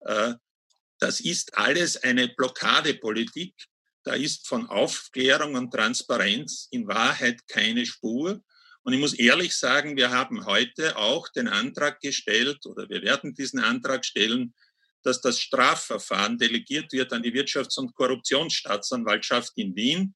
Äh, 0.00 0.34
das 0.98 1.20
ist 1.20 1.56
alles 1.56 1.96
eine 2.02 2.28
Blockadepolitik, 2.28 3.54
da 4.04 4.14
ist 4.14 4.46
von 4.46 4.66
Aufklärung 4.68 5.54
und 5.54 5.70
Transparenz 5.70 6.68
in 6.70 6.86
Wahrheit 6.86 7.46
keine 7.48 7.86
Spur. 7.86 8.40
Und 8.82 8.92
ich 8.92 9.00
muss 9.00 9.14
ehrlich 9.14 9.56
sagen, 9.56 9.96
wir 9.96 10.10
haben 10.10 10.44
heute 10.44 10.96
auch 10.96 11.28
den 11.30 11.48
Antrag 11.48 12.00
gestellt 12.00 12.66
oder 12.66 12.88
wir 12.88 13.02
werden 13.02 13.34
diesen 13.34 13.60
Antrag 13.60 14.04
stellen, 14.04 14.54
dass 15.02 15.20
das 15.20 15.40
Strafverfahren 15.40 16.38
delegiert 16.38 16.92
wird 16.92 17.12
an 17.12 17.22
die 17.22 17.32
Wirtschafts- 17.32 17.78
und 17.78 17.94
Korruptionsstaatsanwaltschaft 17.94 19.52
in 19.56 19.74
Wien, 19.74 20.14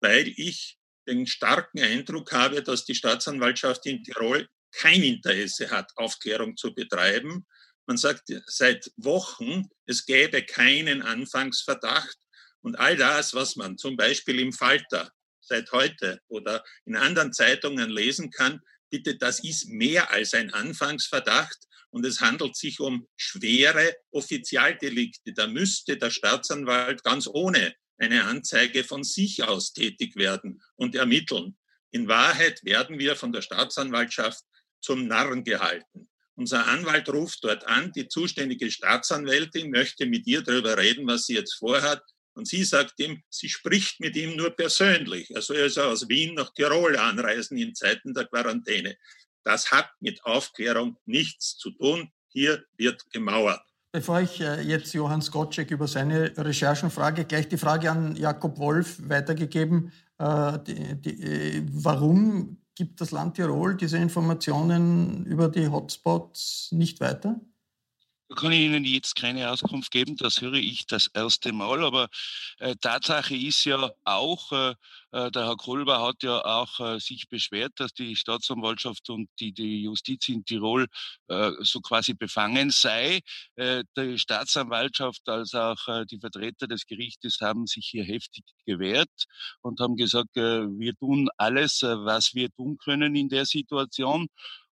weil 0.00 0.28
ich 0.28 0.78
den 1.06 1.26
starken 1.26 1.80
Eindruck 1.80 2.32
habe, 2.32 2.62
dass 2.62 2.84
die 2.84 2.94
Staatsanwaltschaft 2.94 3.86
in 3.86 4.04
Tirol 4.04 4.48
kein 4.72 5.02
Interesse 5.02 5.70
hat, 5.70 5.90
Aufklärung 5.96 6.56
zu 6.56 6.74
betreiben. 6.74 7.46
Man 7.90 7.96
sagt 7.96 8.32
seit 8.46 8.92
Wochen, 8.98 9.68
es 9.84 10.06
gäbe 10.06 10.44
keinen 10.44 11.02
Anfangsverdacht 11.02 12.16
und 12.60 12.78
all 12.78 12.96
das, 12.96 13.34
was 13.34 13.56
man 13.56 13.78
zum 13.78 13.96
Beispiel 13.96 14.38
im 14.38 14.52
Falter 14.52 15.10
seit 15.40 15.72
heute 15.72 16.20
oder 16.28 16.62
in 16.84 16.94
anderen 16.94 17.32
Zeitungen 17.32 17.90
lesen 17.90 18.30
kann, 18.30 18.60
bitte, 18.90 19.16
das 19.16 19.42
ist 19.42 19.66
mehr 19.70 20.12
als 20.12 20.34
ein 20.34 20.54
Anfangsverdacht 20.54 21.58
und 21.90 22.06
es 22.06 22.20
handelt 22.20 22.54
sich 22.54 22.78
um 22.78 23.08
schwere 23.16 23.96
Offizialdelikte. 24.12 25.32
Da 25.32 25.48
müsste 25.48 25.96
der 25.96 26.12
Staatsanwalt 26.12 27.02
ganz 27.02 27.26
ohne 27.26 27.74
eine 27.98 28.22
Anzeige 28.26 28.84
von 28.84 29.02
sich 29.02 29.42
aus 29.42 29.72
tätig 29.72 30.14
werden 30.14 30.62
und 30.76 30.94
ermitteln. 30.94 31.58
In 31.90 32.06
Wahrheit 32.06 32.64
werden 32.64 33.00
wir 33.00 33.16
von 33.16 33.32
der 33.32 33.42
Staatsanwaltschaft 33.42 34.44
zum 34.80 35.08
Narren 35.08 35.42
gehalten. 35.42 36.09
Unser 36.40 36.66
Anwalt 36.68 37.06
ruft 37.10 37.44
dort 37.44 37.66
an, 37.66 37.92
die 37.92 38.08
zuständige 38.08 38.70
Staatsanwältin 38.70 39.70
möchte 39.70 40.06
mit 40.06 40.26
ihr 40.26 40.40
darüber 40.40 40.78
reden, 40.78 41.06
was 41.06 41.26
sie 41.26 41.34
jetzt 41.34 41.58
vorhat. 41.58 42.02
Und 42.32 42.48
sie 42.48 42.64
sagt 42.64 42.98
ihm, 42.98 43.22
sie 43.28 43.50
spricht 43.50 44.00
mit 44.00 44.16
ihm 44.16 44.36
nur 44.36 44.48
persönlich. 44.48 45.30
Er 45.30 45.42
soll 45.42 45.58
also 45.58 45.82
aus 45.82 46.08
Wien 46.08 46.32
nach 46.32 46.50
Tirol 46.54 46.96
anreisen 46.96 47.58
in 47.58 47.74
Zeiten 47.74 48.14
der 48.14 48.24
Quarantäne. 48.24 48.96
Das 49.44 49.70
hat 49.70 49.90
mit 50.00 50.24
Aufklärung 50.24 50.96
nichts 51.04 51.58
zu 51.58 51.72
tun. 51.72 52.10
Hier 52.28 52.64
wird 52.78 53.04
gemauert. 53.10 53.60
Bevor 53.92 54.22
ich 54.22 54.40
äh, 54.40 54.62
jetzt 54.62 54.94
Johann 54.94 55.20
Skocek 55.20 55.70
über 55.70 55.88
seine 55.88 56.32
Recherchen 56.38 56.90
frage, 56.90 57.26
gleich 57.26 57.48
die 57.48 57.58
Frage 57.58 57.90
an 57.90 58.16
Jakob 58.16 58.56
Wolf 58.56 58.96
weitergegeben. 59.10 59.92
Äh, 60.16 60.58
die, 60.66 61.02
die, 61.02 61.22
äh, 61.22 61.66
warum 61.70 62.59
gibt 62.80 63.02
das 63.02 63.10
Land 63.10 63.34
Tirol 63.36 63.76
diese 63.76 63.98
Informationen 63.98 65.26
über 65.26 65.50
die 65.50 65.68
Hotspots 65.68 66.70
nicht 66.72 66.98
weiter? 67.00 67.38
Da 68.30 68.36
kann 68.36 68.52
ich 68.52 68.60
Ihnen 68.60 68.84
jetzt 68.84 69.16
keine 69.16 69.50
Auskunft 69.50 69.90
geben, 69.90 70.14
das 70.16 70.40
höre 70.40 70.54
ich 70.54 70.86
das 70.86 71.08
erste 71.08 71.52
Mal, 71.52 71.82
aber 71.82 72.08
äh, 72.60 72.76
Tatsache 72.80 73.34
ist 73.34 73.64
ja 73.64 73.90
auch, 74.04 74.52
äh, 74.52 74.74
äh 75.10 75.32
der 75.32 75.46
Herr 75.46 75.56
Kolber 75.56 76.00
hat 76.00 76.22
ja 76.22 76.40
auch 76.44 76.78
äh, 76.78 77.00
sich 77.00 77.28
beschwert, 77.28 77.72
dass 77.78 77.92
die 77.92 78.14
Staatsanwaltschaft 78.14 79.10
und 79.10 79.28
die, 79.40 79.52
die 79.52 79.82
Justiz 79.82 80.28
in 80.28 80.44
Tirol 80.44 80.86
äh, 81.26 81.50
so 81.58 81.80
quasi 81.80 82.14
befangen 82.14 82.70
sei. 82.70 83.18
Äh, 83.56 83.82
die 83.96 84.16
Staatsanwaltschaft 84.16 85.28
als 85.28 85.52
auch 85.54 86.04
die 86.04 86.20
Vertreter 86.20 86.68
des 86.68 86.86
Gerichtes 86.86 87.40
haben 87.40 87.66
sich 87.66 87.88
hier 87.90 88.04
heftig 88.04 88.44
gewehrt 88.64 89.24
und 89.62 89.80
haben 89.80 89.96
gesagt, 89.96 90.36
wir 90.36 90.94
tun 90.94 91.28
alles, 91.36 91.82
was 91.82 92.34
wir 92.34 92.50
tun 92.52 92.78
können 92.78 93.16
in 93.16 93.28
der 93.28 93.44
Situation. 93.44 94.28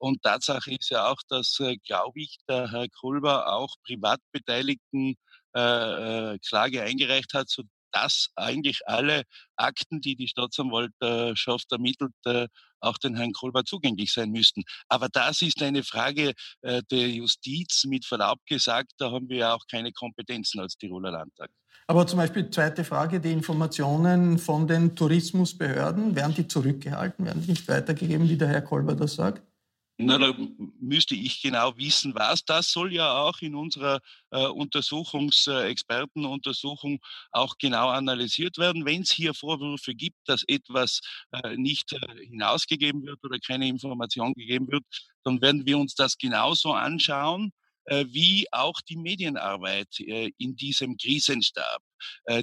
Und 0.04 0.22
Tatsache 0.22 0.74
ist 0.74 0.90
ja 0.90 1.08
auch, 1.10 1.22
dass, 1.30 1.62
äh, 1.62 1.78
glaube 1.78 2.20
ich, 2.20 2.36
der 2.50 2.70
Herr 2.70 2.90
Kulber 2.90 3.54
auch 3.54 3.74
Privatbeteiligten 3.86 5.16
äh, 5.56 6.34
äh, 6.34 6.40
Klage 6.40 6.82
eingereicht 6.82 7.34
hat, 7.34 7.50
so 7.50 7.64
dass 7.94 8.28
eigentlich 8.36 8.82
alle 8.86 9.22
Akten, 9.56 10.02
die 10.02 10.18
die 10.18 10.28
Staatsanwaltschaft 10.28 11.72
ermittelt, 11.72 12.12
äh, 12.26 12.48
auch 12.82 12.98
den 12.98 13.16
Herrn 13.16 13.32
Kolber 13.32 13.64
zugänglich 13.64 14.12
sein 14.12 14.32
müssten. 14.32 14.64
Aber 14.90 15.08
das 15.08 15.42
ist 15.42 15.62
eine 15.62 15.84
Frage 15.84 16.34
äh, 16.64 16.82
der 16.92 17.08
Justiz. 17.08 17.86
Mit 17.86 18.06
Verlaub 18.06 18.40
gesagt, 18.46 18.92
da 18.98 19.10
haben 19.10 19.30
wir 19.30 19.38
ja 19.38 19.54
auch 19.54 19.68
keine 19.72 19.94
Kompetenzen 19.94 20.60
als 20.60 20.76
Tiroler 20.76 21.12
Landtag. 21.12 21.50
Aber 21.88 22.08
zum 22.08 22.18
Beispiel 22.18 22.50
zweite 22.50 22.84
Frage, 22.84 23.22
die 23.22 23.32
Informationen 23.32 24.38
von 24.38 24.68
den 24.68 24.98
Tourismusbehörden, 24.98 26.18
werden 26.18 26.36
die 26.36 26.48
zurückgehalten, 26.50 27.26
werden 27.26 27.44
die 27.44 27.52
nicht 27.52 27.70
weitergegeben, 27.70 28.28
wie 28.28 28.38
der 28.38 28.50
Herr 28.50 28.64
Kolber 28.64 28.96
das 28.96 29.16
sagt? 29.16 29.53
Na, 29.98 30.18
da 30.18 30.34
müsste 30.80 31.14
ich 31.14 31.42
genau 31.42 31.76
wissen, 31.78 32.16
was. 32.16 32.46
Das 32.46 32.72
soll 32.72 32.94
ja 32.94 33.14
auch 33.14 33.42
in 33.42 33.54
unserer 33.54 34.00
äh, 34.32 34.48
Untersuchungsexpertenuntersuchung 34.48 36.96
äh, 36.96 37.00
auch 37.32 37.58
genau 37.60 37.90
analysiert 37.90 38.58
werden. 38.58 38.86
Wenn 38.86 39.04
es 39.04 39.12
hier 39.12 39.36
Vorwürfe 39.36 39.94
gibt, 39.94 40.18
dass 40.26 40.44
etwas 40.48 41.00
äh, 41.32 41.56
nicht 41.58 41.94
äh, 41.94 42.00
hinausgegeben 42.26 43.06
wird 43.06 43.24
oder 43.24 43.38
keine 43.38 43.68
Information 43.68 44.34
gegeben 44.34 44.68
wird, 44.68 44.84
dann 45.24 45.40
werden 45.42 45.68
wir 45.68 45.78
uns 45.78 45.94
das 45.94 46.18
genauso 46.18 46.74
anschauen 46.74 47.52
äh, 47.86 48.06
wie 48.10 48.48
auch 48.52 48.82
die 48.82 48.98
Medienarbeit 48.98 50.00
äh, 50.00 50.32
in 50.40 50.56
diesem 50.56 50.98
Krisenstab, 50.98 51.84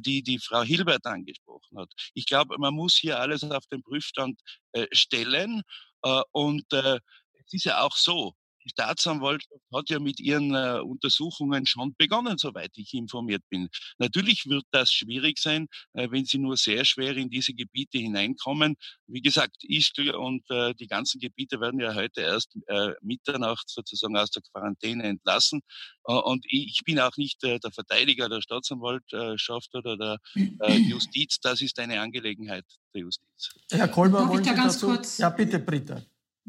die 0.07 0.23
die 0.23 0.39
Frau 0.39 0.63
Hilbert 0.63 1.05
angesprochen 1.05 1.79
hat. 1.79 1.93
Ich 2.15 2.25
glaube, 2.25 2.57
man 2.59 2.73
muss 2.75 2.97
hier 2.97 3.21
alles 3.21 3.45
auf 3.45 3.67
den 3.67 3.83
Prüfstand 3.83 4.41
stellen 4.91 5.61
und 6.33 6.65
es 7.51 7.55
ist 7.55 7.65
ja 7.65 7.83
auch 7.83 7.97
so, 7.97 8.35
die 8.65 8.71
Staatsanwaltschaft 8.71 9.63
hat 9.75 9.89
ja 9.89 9.99
mit 9.99 10.21
ihren 10.21 10.55
äh, 10.55 10.81
Untersuchungen 10.81 11.67
schon 11.67 11.95
begonnen, 11.97 12.37
soweit 12.39 12.71
ich 12.77 12.93
informiert 12.95 13.43
bin. 13.49 13.69
Natürlich 13.99 14.47
wird 14.47 14.65
das 14.71 14.93
schwierig 14.93 15.39
sein, 15.39 15.67
äh, 15.95 16.09
wenn 16.11 16.25
sie 16.25 16.39
nur 16.39 16.57
sehr 16.57 16.85
schwer 16.85 17.17
in 17.17 17.31
diese 17.31 17.55
Gebiete 17.55 17.99
hineinkommen. 17.99 18.77
Wie 19.07 19.23
gesagt, 19.23 19.57
Ischgl 19.63 20.11
und 20.11 20.45
äh, 20.51 20.75
die 20.75 20.87
ganzen 20.87 21.21
Gebiete 21.21 21.61
werden 21.61 21.81
ja 21.81 21.95
heute 21.95 22.21
erst 22.21 22.57
äh, 22.67 22.93
Mitternacht 23.01 23.69
sozusagen 23.69 24.17
aus 24.17 24.31
der 24.31 24.43
Quarantäne 24.53 25.05
entlassen. 25.05 25.63
Äh, 26.05 26.13
und 26.13 26.45
ich 26.49 26.81
bin 26.85 27.01
auch 27.01 27.17
nicht 27.17 27.43
äh, 27.45 27.59
der 27.59 27.73
Verteidiger 27.73 28.29
der 28.29 28.43
Staatsanwaltschaft 28.43 29.75
oder 29.75 29.97
der 29.97 30.19
äh, 30.61 30.77
Justiz. 30.77 31.39
Das 31.41 31.63
ist 31.63 31.79
eine 31.79 32.01
Angelegenheit 32.01 32.67
der 32.95 33.03
Justiz. 33.03 33.51
Herr 33.71 33.89
Kolber, 33.89 34.29
wollen 34.29 34.45
Sie 34.45 34.55
dazu? 34.55 34.87
Kurz? 34.89 35.19
Ja, 35.19 35.31
bitte, 35.31 35.59
Britta. 35.59 36.03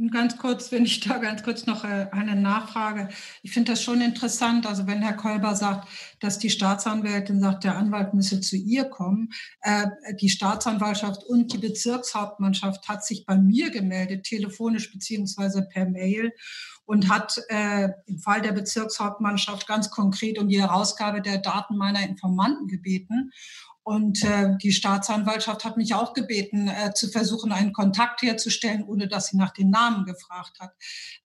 Ganz 0.10 0.38
kurz, 0.38 0.72
wenn 0.72 0.86
ich 0.86 1.02
da 1.02 1.18
ganz 1.18 1.44
kurz 1.44 1.66
noch 1.66 1.84
äh, 1.84 2.08
eine 2.12 2.36
Nachfrage. 2.36 3.10
Ich 3.44 3.52
finde 3.52 3.74
das 3.74 3.84
schon 3.84 4.00
interessant, 4.00 4.66
also 4.66 4.88
wenn 4.88 5.02
Herr 5.02 5.14
Kolber 5.14 5.54
sagt, 5.54 5.88
dass 6.22 6.40
die 6.40 6.50
Staatsanwältin 6.50 7.42
sagt, 7.42 7.66
der 7.66 7.78
Anwalt 7.78 8.14
müsse 8.14 8.40
zu 8.40 8.56
ihr 8.56 8.86
kommen. 8.86 9.30
Äh, 9.62 9.88
die 10.20 10.30
Staatsanwaltschaft 10.30 11.26
und 11.26 11.52
die 11.52 11.58
Bezirkshauptmannschaft 11.58 12.88
hat 12.88 13.04
sich 13.06 13.26
bei 13.26 13.36
mir 13.36 13.70
gemeldet, 13.70 14.24
telefonisch 14.24 14.92
beziehungsweise 14.94 15.64
per 15.64 15.86
Mail 15.86 16.32
und 16.86 17.10
hat 17.10 17.40
äh, 17.50 17.90
im 18.06 18.20
Fall 18.20 18.42
der 18.42 18.54
Bezirkshauptmannschaft 18.54 19.68
ganz 19.68 19.92
konkret 19.92 20.40
um 20.40 20.48
die 20.48 20.62
Herausgabe 20.62 21.22
der 21.22 21.40
Daten 21.40 21.76
meiner 21.76 22.02
Informanten 22.02 22.68
gebeten. 22.68 23.32
Und 23.84 24.24
äh, 24.24 24.58
die 24.62 24.72
Staatsanwaltschaft 24.72 25.66
hat 25.66 25.78
mich 25.78 25.96
auch 25.96 26.14
gebeten, 26.14 26.68
äh, 26.68 26.94
zu 26.94 27.10
versuchen, 27.10 27.52
einen 27.52 27.74
Kontakt 27.74 28.22
herzustellen, 28.22 28.84
ohne 28.84 29.08
dass 29.08 29.28
sie 29.28 29.38
nach 29.38 29.52
den 29.52 29.72
Namen 29.72 30.06
gefragt 30.06 30.60
hat. 30.60 30.74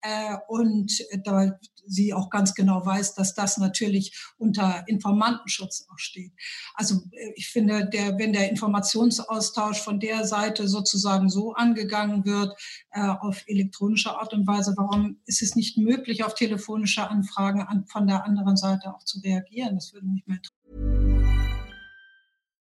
Äh, 0.01 0.37
und 0.49 0.93
da 1.25 1.59
sie 1.87 2.13
auch 2.13 2.31
ganz 2.31 2.55
genau 2.55 2.85
weiß, 2.85 3.15
dass 3.15 3.35
das 3.35 3.59
natürlich 3.59 4.17
unter 4.39 4.85
Informantenschutz 4.87 5.87
auch 5.93 5.99
steht. 5.99 6.33
Also 6.75 7.03
äh, 7.13 7.33
ich 7.37 7.49
finde, 7.49 7.89
der, 7.89 8.19
wenn 8.19 8.33
der 8.33 8.51
Informationsaustausch 8.51 9.81
von 9.81 10.01
der 10.01 10.27
Seite 10.27 10.69
sozusagen 10.69 11.29
so 11.29 11.53
angegangen 11.53 12.25
wird, 12.25 12.59
äh, 12.91 13.01
auf 13.01 13.43
elektronische 13.47 14.19
Art 14.19 14.33
und 14.35 14.47
Weise, 14.47 14.75
warum 14.77 15.21
ist 15.27 15.43
es 15.43 15.57
nicht 15.57 15.79
möglich, 15.79 16.25
auf 16.25 16.35
telefonische 16.35 17.09
Anfragen 17.09 17.63
an, 17.63 17.87
von 17.87 18.07
der 18.07 18.25
anderen 18.25 18.57
Seite 18.57 18.95
auch 18.95 19.05
zu 19.05 19.21
reagieren? 19.21 19.77
Das 19.77 19.93
würde 19.93 20.07
mich 20.07 20.27
mehr 20.27 20.39
interessieren. 20.39 21.06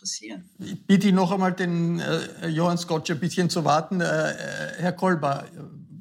interessieren. 0.00 0.48
Ich 0.58 0.86
bitte 0.86 1.12
noch 1.12 1.30
einmal 1.30 1.52
den 1.52 2.00
äh, 2.00 2.48
Johann 2.48 2.78
Scotch 2.78 3.10
ein 3.10 3.20
bisschen 3.20 3.50
zu 3.50 3.64
warten. 3.64 4.00
Äh, 4.00 4.04
äh, 4.04 4.34
Herr 4.78 4.92
Kolber, 4.92 5.44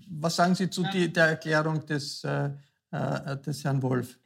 was 0.09 0.35
sagen 0.35 0.55
Sie 0.55 0.69
zu 0.69 0.83
ja. 0.83 0.91
die, 0.91 1.11
der 1.11 1.25
Erklärung 1.27 1.85
des, 1.85 2.23
äh, 2.23 2.49
äh, 2.91 3.37
des 3.37 3.63
Herrn 3.63 3.81
Wolf? 3.81 4.18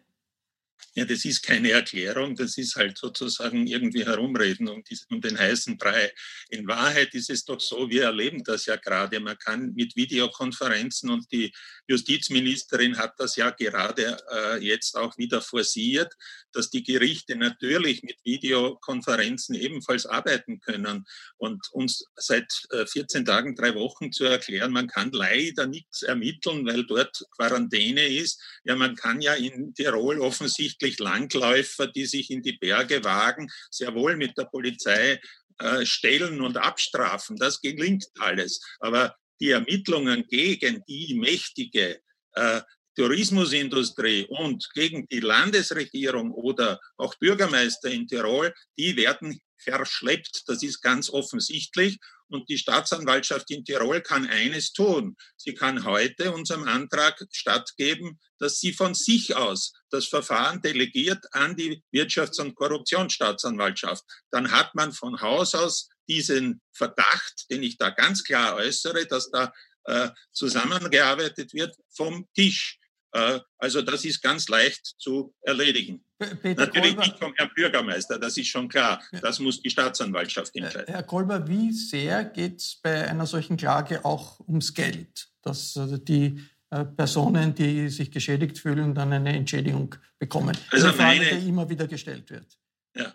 Ja, 0.96 1.06
das 1.06 1.26
ist 1.26 1.42
keine 1.42 1.72
Erklärung, 1.72 2.36
das 2.36 2.58
ist 2.58 2.76
halt 2.76 3.00
sozusagen 3.00 3.66
irgendwie 3.66 4.06
herumreden 4.06 4.68
um, 4.68 4.84
diesen, 4.84 5.08
um 5.16 5.22
den 5.22 5.40
heißen 5.40 5.76
Brei. 5.78 6.14
In 6.50 6.68
Wahrheit 6.68 7.16
ist 7.16 7.32
es 7.32 7.46
doch 7.46 7.60
so, 7.60 7.90
wir 7.90 8.04
erleben 8.04 8.44
das 8.44 8.68
ja 8.68 8.76
gerade. 8.76 9.20
Man 9.20 9.38
kann 9.40 9.74
mit 9.74 9.96
Videokonferenzen 9.96 11.10
und 11.10 11.32
die 11.32 11.52
Justizministerin 11.88 12.98
hat 12.98 13.14
das 13.18 13.38
ja 13.38 13.50
gerade 13.50 14.18
äh, 14.32 14.64
jetzt 14.64 14.96
auch 14.96 15.18
wieder 15.18 15.42
forciert, 15.42 16.14
dass 16.52 16.70
die 16.70 16.84
Gerichte 16.84 17.36
natürlich 17.36 18.04
mit 18.04 18.18
Videokonferenzen 18.24 19.56
ebenfalls 19.56 20.06
arbeiten 20.06 20.60
können 20.60 21.06
und 21.38 21.68
uns 21.72 22.06
seit 22.16 22.54
äh, 22.70 22.86
14 22.86 23.26
Tagen, 23.26 23.56
drei 23.56 23.74
Wochen 23.74 24.12
zu 24.12 24.26
erklären, 24.26 24.72
man 24.72 24.88
kann 24.88 25.12
leider 25.12 25.66
nichts 25.66 26.04
ermitteln, 26.04 26.68
weil 26.68 26.86
dort 26.86 27.24
Quarantäne 27.36 28.06
ist. 28.06 28.40
Ja, 28.64 28.76
man 28.76 28.96
kann 28.96 29.22
ja 29.22 29.34
in 29.34 29.74
Tirol 29.74 30.20
offensichtlich 30.20 30.73
wirklich 30.74 31.00
Langläufer, 31.00 31.88
die 31.88 32.06
sich 32.06 32.30
in 32.32 32.42
die 32.42 32.58
Berge 32.58 33.04
wagen, 33.04 33.50
sehr 33.70 33.94
wohl 33.94 34.16
mit 34.16 34.38
der 34.38 34.46
Polizei 34.46 35.20
äh, 35.60 35.86
stellen 35.86 36.42
und 36.42 36.58
abstrafen. 36.58 37.38
Das 37.38 37.62
gelingt 37.62 38.06
alles. 38.20 38.60
Aber 38.80 39.16
die 39.40 39.52
Ermittlungen 39.52 40.26
gegen 40.28 40.84
die 40.88 41.16
mächtige 41.16 42.02
äh, 42.34 42.62
Tourismusindustrie 42.96 44.26
und 44.30 44.70
gegen 44.74 45.08
die 45.08 45.20
Landesregierung 45.20 46.32
oder 46.32 46.80
auch 46.98 47.16
Bürgermeister 47.16 47.90
in 47.90 48.08
Tirol, 48.08 48.54
die 48.78 48.96
werden 48.96 49.40
verschleppt. 49.58 50.44
Das 50.48 50.62
ist 50.62 50.82
ganz 50.82 51.10
offensichtlich. 51.10 51.98
Und 52.30 52.50
die 52.50 52.58
Staatsanwaltschaft 52.58 53.52
in 53.52 53.64
Tirol 53.64 54.02
kann 54.02 54.28
eines 54.28 54.74
tun. 54.74 55.16
Sie 55.38 55.54
kann 55.54 55.86
heute 55.86 56.32
unserem 56.32 56.64
Antrag 56.64 57.24
stattgeben, 57.32 58.20
dass 58.40 58.60
sie 58.60 58.74
von 58.74 58.94
sich 58.94 59.36
aus 59.36 59.74
das 59.90 60.08
Verfahren 60.08 60.62
delegiert 60.62 61.26
an 61.32 61.56
die 61.56 61.84
Wirtschafts- 61.94 62.42
und 62.42 62.56
Korruptionsstaatsanwaltschaft. 62.56 64.04
Dann 64.32 64.52
hat 64.52 64.74
man 64.76 64.92
von 64.92 65.22
Haus 65.22 65.54
aus 65.56 65.90
diesen 66.08 66.62
Verdacht, 66.74 67.46
den 67.50 67.64
ich 67.64 67.78
da 67.78 67.90
ganz 67.90 68.24
klar 68.24 68.56
äußere, 68.56 69.06
dass 69.06 69.30
da 69.30 69.54
äh, 69.86 70.10
zusammengearbeitet 70.32 71.54
wird, 71.54 71.76
vom 71.96 72.28
Tisch. 72.34 72.80
Äh, 73.14 73.40
also 73.60 73.82
das 73.82 74.04
ist 74.06 74.22
ganz 74.22 74.50
leicht 74.50 74.96
zu 74.98 75.34
erledigen. 75.42 76.04
Peter 76.18 76.66
Natürlich 76.66 76.96
Kolber, 76.96 77.02
nicht 77.02 77.20
vom 77.20 77.34
Herrn 77.36 77.52
Bürgermeister, 77.56 78.18
das 78.18 78.38
ist 78.38 78.48
schon 78.48 78.68
klar. 78.68 79.02
Das 79.22 79.40
muss 79.40 79.62
die 79.62 79.70
Staatsanwaltschaft 79.70 80.56
entscheiden. 80.56 80.94
Herr 80.94 81.04
Kolber, 81.04 81.48
wie 81.48 81.72
sehr 81.72 82.26
geht 82.26 82.60
es 82.60 82.80
bei 82.82 83.08
einer 83.08 83.28
solchen 83.28 83.56
Klage 83.56 84.04
auch 84.04 84.40
ums 84.48 84.74
Geld? 84.74 85.28
Dass 85.44 85.78
also 85.78 85.98
die 85.98 86.40
äh, 86.72 86.86
Personen, 86.86 87.54
die 87.54 87.90
sich 87.90 88.10
geschädigt 88.10 88.58
fühlen, 88.58 88.96
dann 88.96 89.14
eine 89.14 89.36
Entschädigung 89.36 89.96
bekommen. 90.18 90.58
Also 90.72 90.88
eine 90.88 90.96
Frage, 90.96 91.20
meine, 91.20 91.40
die 91.40 91.50
immer 91.50 91.70
wieder 91.70 91.88
gestellt 91.88 92.30
wird. 92.30 92.58
Ja, 92.96 93.14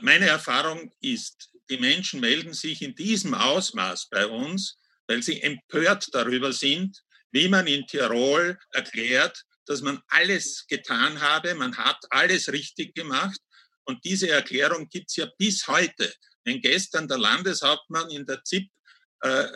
meine 0.00 0.26
Erfahrung 0.26 0.90
ist, 1.02 1.50
die 1.68 1.76
Menschen 1.76 2.20
melden 2.20 2.54
sich 2.54 2.80
in 2.80 2.94
diesem 2.94 3.34
Ausmaß 3.34 4.08
bei 4.08 4.26
uns, 4.26 4.78
weil 5.06 5.22
sie 5.22 5.42
empört 5.42 6.08
darüber 6.12 6.54
sind, 6.54 7.04
wie 7.32 7.48
man 7.48 7.66
in 7.66 7.86
Tirol 7.86 8.58
erklärt, 8.72 9.42
dass 9.66 9.82
man 9.82 10.00
alles 10.08 10.66
getan 10.66 11.20
habe, 11.20 11.54
man 11.54 11.76
hat 11.76 11.98
alles 12.10 12.50
richtig 12.50 12.94
gemacht. 12.94 13.38
Und 13.84 14.04
diese 14.04 14.30
Erklärung 14.30 14.88
gibt 14.88 15.10
es 15.10 15.16
ja 15.16 15.26
bis 15.38 15.66
heute. 15.66 16.12
Wenn 16.44 16.60
gestern 16.60 17.06
der 17.06 17.18
Landeshauptmann 17.18 18.10
in 18.10 18.24
der 18.24 18.42
ZIP 18.44 18.68
äh, 19.20 19.46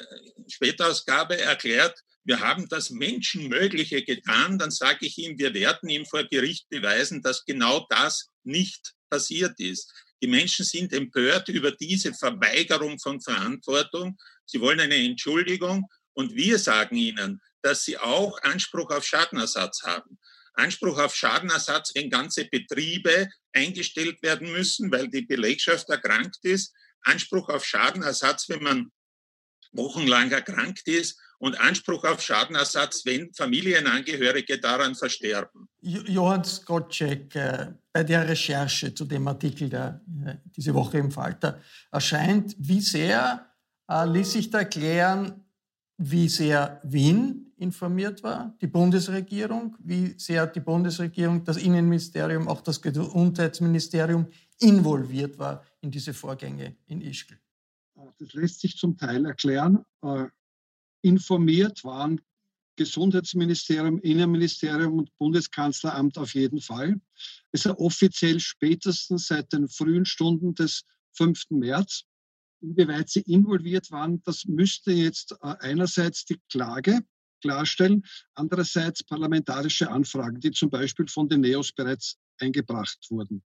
Spätausgabe 0.49 1.41
erklärt, 1.41 1.99
wir 2.25 2.41
haben 2.41 2.69
das 2.69 2.91
Menschenmögliche 2.91 4.03
getan, 4.05 4.59
dann 4.59 4.71
sage 4.71 5.07
ich 5.07 5.19
ihm, 5.19 5.39
wir 5.39 5.53
werden 5.55 5.89
ihm 5.89 6.07
vor 6.07 6.25
Gericht 6.25 6.69
beweisen, 6.69 7.23
dass 7.23 7.45
genau 7.45 7.87
das 7.89 8.31
nicht 8.45 8.95
passiert 9.11 9.59
ist. 9.59 9.93
Die 10.23 10.29
Menschen 10.29 10.65
sind 10.65 10.93
empört 10.93 11.49
über 11.49 11.73
diese 11.73 12.15
Verweigerung 12.15 12.99
von 13.01 13.21
Verantwortung. 13.21 14.17
Sie 14.47 14.61
wollen 14.61 14.79
eine 14.79 14.97
Entschuldigung 14.97 15.89
und 16.15 16.35
wir 16.35 16.59
sagen 16.59 16.97
ihnen, 16.97 17.41
dass 17.63 17.85
sie 17.85 17.99
auch 17.99 18.41
Anspruch 18.43 18.91
auf 18.91 19.05
Schadenersatz 19.05 19.83
haben. 19.83 20.19
Anspruch 20.55 20.99
auf 20.99 21.15
Schadenersatz, 21.15 21.93
wenn 21.95 22.11
ganze 22.11 22.45
Betriebe 22.45 23.29
eingestellt 23.53 24.23
werden 24.23 24.53
müssen, 24.53 24.91
weil 24.93 25.09
die 25.09 25.23
Belegschaft 25.23 25.89
erkrankt 25.89 26.45
ist. 26.45 26.75
Anspruch 27.03 27.49
auf 27.49 27.65
Schadenersatz, 27.65 28.49
wenn 28.49 28.63
man 28.63 28.93
wochenlang 29.73 30.31
erkrankt 30.31 30.87
ist 30.87 31.19
und 31.39 31.59
Anspruch 31.59 32.05
auf 32.05 32.23
Schadenersatz, 32.23 33.05
wenn 33.05 33.33
Familienangehörige 33.35 34.61
daran 34.61 34.95
versterben. 34.95 35.69
Johann 35.81 36.45
Skotschek, 36.45 37.35
äh, 37.35 37.73
bei 37.93 38.05
der 38.05 38.29
Recherche 38.29 38.95
zu 38.95 39.05
dem 39.05 39.27
Artikel, 39.27 39.69
der 39.69 40.01
äh, 40.25 40.37
diese 40.45 40.75
Woche 40.75 40.99
im 40.99 41.11
Falter 41.11 41.61
erscheint, 41.91 42.55
wie 42.59 42.81
sehr 42.81 43.51
äh, 43.89 44.07
ließ 44.07 44.33
sich 44.33 44.51
da 44.51 44.59
erklären, 44.59 45.45
wie 45.99 46.29
sehr 46.29 46.81
Wien 46.85 47.52
informiert 47.63 48.23
war, 48.23 48.55
die 48.61 48.67
Bundesregierung, 48.67 49.77
wie 49.79 50.19
sehr 50.19 50.47
die 50.47 50.61
Bundesregierung, 50.61 51.45
das 51.45 51.57
Innenministerium, 51.57 52.49
auch 52.49 52.61
das 52.61 52.83
Gesundheitsministerium 52.83 54.27
involviert 54.59 55.39
war 55.39 55.65
in 55.81 55.91
diese 55.91 56.13
Vorgänge 56.13 56.77
in 56.87 57.01
Ischgl. 57.01 57.39
Das 58.19 58.33
lässt 58.35 58.61
sich 58.61 58.77
zum 58.77 58.97
Teil 58.97 59.25
erklären. 59.25 59.85
Äh, 60.03 60.27
informiert 61.03 61.85
waren 61.85 62.21
Gesundheitsministerium, 62.77 64.01
Innenministerium 64.01 64.99
und 64.99 65.17
Bundeskanzleramt 65.19 66.19
auf 66.19 66.35
jeden 66.35 66.61
Fall. 66.61 67.01
Es 67.53 67.67
ist 67.67 67.79
offiziell 67.79 68.41
spätestens 68.41 69.27
seit 69.27 69.53
den 69.53 69.69
frühen 69.69 70.05
Stunden 70.05 70.55
des 70.55 70.85
5. 71.13 71.51
März. 71.51 72.05
Inwieweit 72.61 73.09
sie 73.09 73.23
involviert 73.23 73.91
waren, 73.91 74.23
das 74.25 74.47
müsste 74.47 74.93
jetzt 74.93 75.33
äh, 75.43 75.55
einerseits 75.61 76.25
die 76.25 76.41
Klage 76.49 77.01
klarstellen. 77.43 78.05
Andererseits 78.35 79.05
parlamentarische 79.05 79.91
Anfragen, 79.91 80.41
die 80.41 80.53
zum 80.53 80.71
Beispiel 80.71 81.07
von 81.09 81.29
den 81.29 81.41
NEOS 81.41 81.73
bereits 81.73 82.17
eingebracht 82.39 82.99
wurden. 83.11 83.43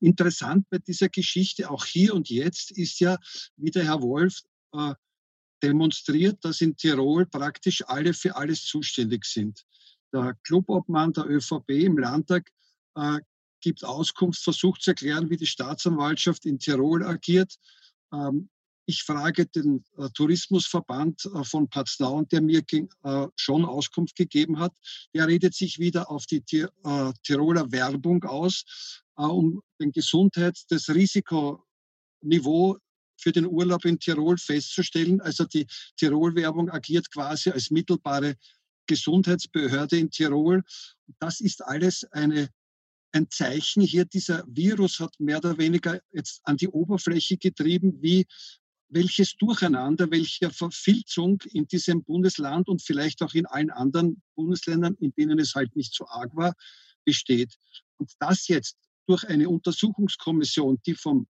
Interessant 0.00 0.66
bei 0.70 0.78
dieser 0.78 1.08
Geschichte 1.08 1.70
auch 1.70 1.84
hier 1.84 2.14
und 2.14 2.30
jetzt 2.30 2.70
ist 2.70 3.00
ja, 3.00 3.18
wie 3.56 3.70
der 3.70 3.84
Herr 3.84 4.00
Wolf 4.00 4.40
äh, 4.72 4.94
demonstriert, 5.62 6.44
dass 6.44 6.60
in 6.60 6.76
Tirol 6.76 7.26
praktisch 7.26 7.82
alle 7.86 8.14
für 8.14 8.36
alles 8.36 8.64
zuständig 8.64 9.24
sind. 9.24 9.64
Der 10.12 10.36
Clubobmann 10.44 11.12
der 11.12 11.28
ÖVP 11.28 11.70
im 11.70 11.98
Landtag 11.98 12.50
äh, 12.94 13.18
gibt 13.60 13.84
Auskunft, 13.84 14.42
versucht 14.42 14.82
zu 14.82 14.90
erklären, 14.90 15.28
wie 15.30 15.36
die 15.36 15.46
Staatsanwaltschaft 15.46 16.46
in 16.46 16.58
Tirol 16.58 17.04
agiert. 17.04 17.54
Ähm, 18.12 18.48
ich 18.86 19.02
frage 19.02 19.46
den 19.46 19.84
äh, 19.98 20.08
Tourismusverband 20.14 21.26
äh, 21.26 21.44
von 21.44 21.68
Paznau, 21.68 22.22
der 22.22 22.40
mir 22.40 22.62
äh, 22.70 23.26
schon 23.34 23.64
Auskunft 23.64 24.16
gegeben 24.16 24.58
hat. 24.58 24.72
Der 25.14 25.26
redet 25.26 25.54
sich 25.54 25.78
wieder 25.78 26.10
auf 26.10 26.26
die 26.26 26.40
Tir 26.40 26.70
äh, 26.84 27.12
Tiroler 27.24 27.70
Werbung 27.72 28.22
aus, 28.24 29.02
äh, 29.18 29.22
um 29.22 29.60
den 29.80 29.92
Gesundheits-, 29.92 30.66
das 30.68 30.88
Risikoniveau 30.88 32.78
für 33.18 33.32
den 33.32 33.46
Urlaub 33.46 33.84
in 33.84 33.98
Tirol 33.98 34.38
festzustellen. 34.38 35.20
Also 35.20 35.44
die 35.44 35.66
Tirol-Werbung 35.96 36.70
agiert 36.70 37.10
quasi 37.10 37.50
als 37.50 37.70
mittelbare 37.70 38.36
Gesundheitsbehörde 38.86 39.98
in 39.98 40.10
Tirol. 40.10 40.62
Das 41.18 41.40
ist 41.40 41.64
alles 41.64 42.04
eine 42.12 42.48
ein 43.12 43.30
Zeichen 43.30 43.82
hier, 43.82 44.04
dieser 44.04 44.44
Virus 44.46 45.00
hat 45.00 45.18
mehr 45.18 45.38
oder 45.38 45.56
weniger 45.56 46.00
jetzt 46.12 46.40
an 46.44 46.58
die 46.58 46.68
Oberfläche 46.68 47.38
getrieben, 47.38 47.96
wie 48.02 48.26
welches 48.88 49.36
Durcheinander, 49.36 50.10
welche 50.10 50.50
Verfilzung 50.50 51.42
in 51.52 51.66
diesem 51.66 52.04
Bundesland 52.04 52.68
und 52.68 52.82
vielleicht 52.82 53.22
auch 53.22 53.34
in 53.34 53.46
allen 53.46 53.70
anderen 53.70 54.22
Bundesländern, 54.34 54.94
in 55.00 55.12
denen 55.12 55.38
es 55.38 55.54
halt 55.54 55.74
nicht 55.76 55.94
so 55.94 56.06
arg 56.06 56.34
war, 56.36 56.54
besteht. 57.04 57.56
Und 57.96 58.12
das 58.20 58.48
jetzt 58.48 58.76
durch 59.06 59.24
eine 59.24 59.48
Untersuchungskommission, 59.48 60.78
die 60.86 60.94
vom 60.94 61.26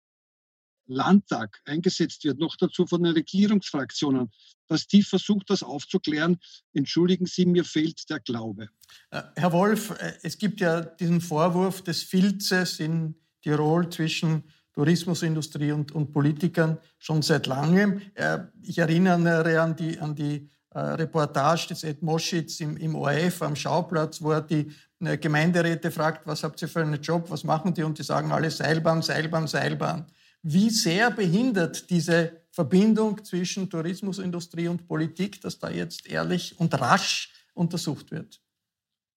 Landtag 0.85 1.61
eingesetzt 1.65 2.23
wird, 2.23 2.39
noch 2.39 2.55
dazu 2.57 2.85
von 2.85 3.03
den 3.03 3.13
Regierungsfraktionen, 3.13 4.31
dass 4.67 4.87
die 4.87 5.01
versucht, 5.01 5.49
das 5.49 5.63
aufzuklären. 5.63 6.39
Entschuldigen 6.73 7.25
Sie, 7.25 7.45
mir 7.45 7.63
fehlt 7.63 8.09
der 8.09 8.19
Glaube. 8.19 8.69
Äh, 9.09 9.23
Herr 9.35 9.53
Wolf, 9.53 9.91
äh, 9.91 10.13
es 10.23 10.37
gibt 10.37 10.59
ja 10.59 10.81
diesen 10.81 11.21
Vorwurf 11.21 11.83
des 11.83 12.03
Filzes 12.03 12.79
in 12.79 13.15
Tirol 13.41 13.89
zwischen 13.89 14.43
Tourismusindustrie 14.73 15.71
und, 15.71 15.91
und 15.91 16.11
Politikern 16.11 16.77
schon 16.97 17.21
seit 17.21 17.47
langem. 17.47 18.01
Äh, 18.15 18.39
ich 18.63 18.77
erinnere 18.77 19.61
an 19.61 19.75
die, 19.75 19.99
an 19.99 20.15
die 20.15 20.49
äh, 20.71 20.79
Reportage 20.79 21.67
des 21.67 21.83
Ed 21.83 22.01
Moschitz 22.01 22.59
im, 22.59 22.77
im 22.77 22.95
ORF 22.95 23.43
am 23.43 23.55
Schauplatz, 23.55 24.21
wo 24.21 24.31
er 24.31 24.41
die 24.41 24.71
äh, 24.99 25.17
Gemeinderäte 25.17 25.91
fragt, 25.91 26.25
was 26.25 26.43
habt 26.43 26.61
ihr 26.61 26.67
für 26.67 26.81
einen 26.81 27.01
Job, 27.01 27.29
was 27.29 27.43
machen 27.43 27.73
die? 27.73 27.83
Und 27.83 27.99
die 27.99 28.03
sagen 28.03 28.31
alle 28.31 28.49
Seilbahn, 28.49 29.01
Seilbahn, 29.01 29.47
Seilbahn. 29.47 30.07
Wie 30.41 30.69
sehr 30.69 31.11
behindert 31.11 31.89
diese 31.89 32.41
Verbindung 32.51 33.23
zwischen 33.23 33.69
Tourismusindustrie 33.69 34.67
und 34.67 34.87
Politik, 34.87 35.39
dass 35.41 35.59
da 35.59 35.69
jetzt 35.69 36.07
ehrlich 36.07 36.59
und 36.59 36.79
rasch 36.79 37.31
untersucht 37.53 38.11
wird? 38.11 38.41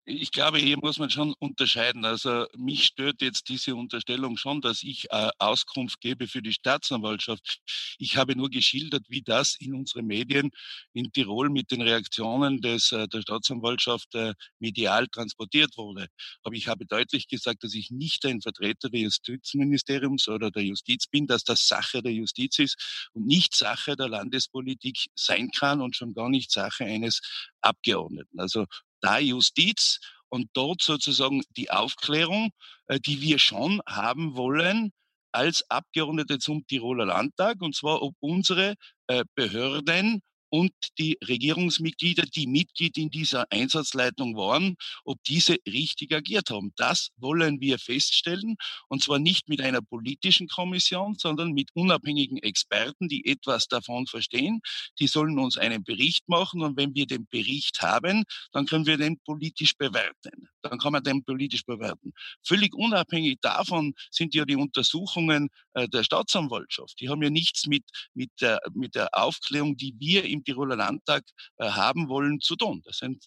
Ich 0.06 0.32
glaube, 0.32 0.58
hier 0.58 0.78
muss 0.78 1.00
man 1.00 1.10
schon 1.10 1.34
unterscheiden. 1.40 2.04
Also 2.04 2.46
mich 2.58 2.86
stört 2.86 3.22
jetzt 3.22 3.48
diese 3.48 3.74
Unterstellung 3.76 4.36
schon, 4.36 4.60
dass 4.60 4.84
ich 4.84 5.10
äh, 5.12 5.30
Auskunft 5.40 6.02
gebe 6.02 6.28
für 6.28 6.42
die 6.42 6.52
Staatsanwaltschaft. 6.52 7.60
Ich 8.00 8.18
habe 8.18 8.36
nur 8.36 8.50
geschildert, 8.50 9.06
wie 9.08 9.22
das 9.22 9.56
in 9.60 9.74
unseren 9.74 10.06
Medien 10.06 10.52
in 10.94 11.12
Tirol 11.14 11.50
mit 11.50 11.72
den 11.72 11.82
Reaktionen 11.82 12.60
des, 12.60 12.92
äh, 12.92 13.08
der 13.08 13.22
Staatsanwaltschaft 13.22 14.14
äh, 14.16 14.34
medial 14.60 15.08
transportiert 15.08 15.78
wurde. 15.78 16.08
Aber 16.44 16.56
ich 16.56 16.68
habe 16.68 16.86
deutlich 16.86 17.30
gesagt, 17.30 17.64
dass 17.64 17.74
ich 17.74 17.90
nicht 17.90 18.26
ein 18.26 18.42
Vertreter 18.42 18.90
des 18.90 19.02
Justizministeriums 19.02 20.28
oder 20.28 20.52
der 20.52 20.64
Justiz 20.64 21.08
bin, 21.08 21.28
dass 21.28 21.46
das 21.46 21.66
Sache 21.66 22.02
der 22.04 22.12
Justiz 22.12 22.60
ist 22.60 23.10
und 23.14 23.26
nicht 23.26 23.56
Sache 23.56 23.96
der 23.96 24.10
Landespolitik 24.10 25.06
sein 25.16 25.50
kann 25.52 25.82
und 25.82 25.96
schon 25.96 26.14
gar 26.14 26.30
nicht 26.30 26.52
Sache 26.52 26.84
eines 26.84 27.22
Abgeordneten. 27.62 28.38
Also 28.40 28.66
da 29.04 29.20
Justiz 29.20 30.00
und 30.30 30.50
dort 30.54 30.82
sozusagen 30.82 31.44
die 31.58 31.70
Aufklärung, 31.70 32.50
äh, 32.88 33.00
die 33.00 33.22
wir 33.22 33.38
schon 33.38 33.82
haben 33.88 34.36
wollen 34.36 34.92
als 35.32 35.64
Abgeordnete 35.70 36.40
zum 36.40 36.66
Tiroler 36.68 37.06
Landtag, 37.06 37.62
und 37.62 37.76
zwar 37.76 38.02
ob 38.02 38.16
unsere 38.20 38.76
äh, 39.08 39.24
Behörden 39.36 40.22
und 40.54 40.72
die 41.00 41.18
Regierungsmitglieder, 41.28 42.28
die 42.28 42.46
Mitglied 42.46 42.96
in 43.00 43.10
dieser 43.10 43.52
Einsatzleitung 43.52 44.36
waren, 44.38 44.76
ob 45.04 45.18
diese 45.24 45.58
richtig 45.68 46.14
agiert 46.14 46.52
haben. 46.52 46.74
Das 46.76 47.10
wollen 47.18 47.60
wir 47.60 47.80
feststellen, 47.80 48.58
und 48.88 49.02
zwar 49.02 49.18
nicht 49.18 49.50
mit 49.50 49.62
einer 49.62 49.82
politischen 49.82 50.48
Kommission, 50.48 51.16
sondern 51.18 51.54
mit 51.54 51.72
unabhängigen 51.74 52.38
Experten, 52.38 53.08
die 53.08 53.26
etwas 53.26 53.68
davon 53.68 54.06
verstehen. 54.06 54.62
Die 55.00 55.08
sollen 55.08 55.40
uns 55.40 55.58
einen 55.58 55.84
Bericht 55.84 56.30
machen, 56.30 56.62
und 56.62 56.78
wenn 56.78 56.94
wir 56.94 57.08
den 57.08 57.26
Bericht 57.32 57.82
haben, 57.82 58.24
dann 58.52 58.68
können 58.68 58.86
wir 58.86 58.98
den 58.98 59.18
politisch 59.22 59.76
bewerten. 59.76 60.50
Dann 60.62 60.78
kann 60.78 60.92
man 60.92 61.04
den 61.04 61.24
politisch 61.24 61.66
bewerten. 61.66 62.14
Völlig 62.44 62.76
unabhängig 62.76 63.40
davon 63.42 63.96
sind 64.12 64.36
ja 64.36 64.46
die 64.46 64.56
Untersuchungen 64.56 65.50
äh, 65.74 65.88
der 65.88 66.04
Staatsanwaltschaft. 66.04 67.00
Die 67.00 67.10
haben 67.10 67.24
ja 67.24 67.32
nichts 67.32 67.66
mit, 67.66 67.84
mit, 68.14 68.30
der, 68.40 68.60
mit 68.76 68.94
der 68.94 69.10
Aufklärung, 69.14 69.76
die 69.78 69.96
wir 69.98 70.24
im 70.26 70.43
Tiroler 70.44 70.76
Landtag 70.76 71.24
äh, 71.58 71.70
haben 71.70 72.08
wollen, 72.10 72.40
zu 72.40 72.56
tun. 72.56 72.82
Das 72.86 72.98
sind 72.98 73.26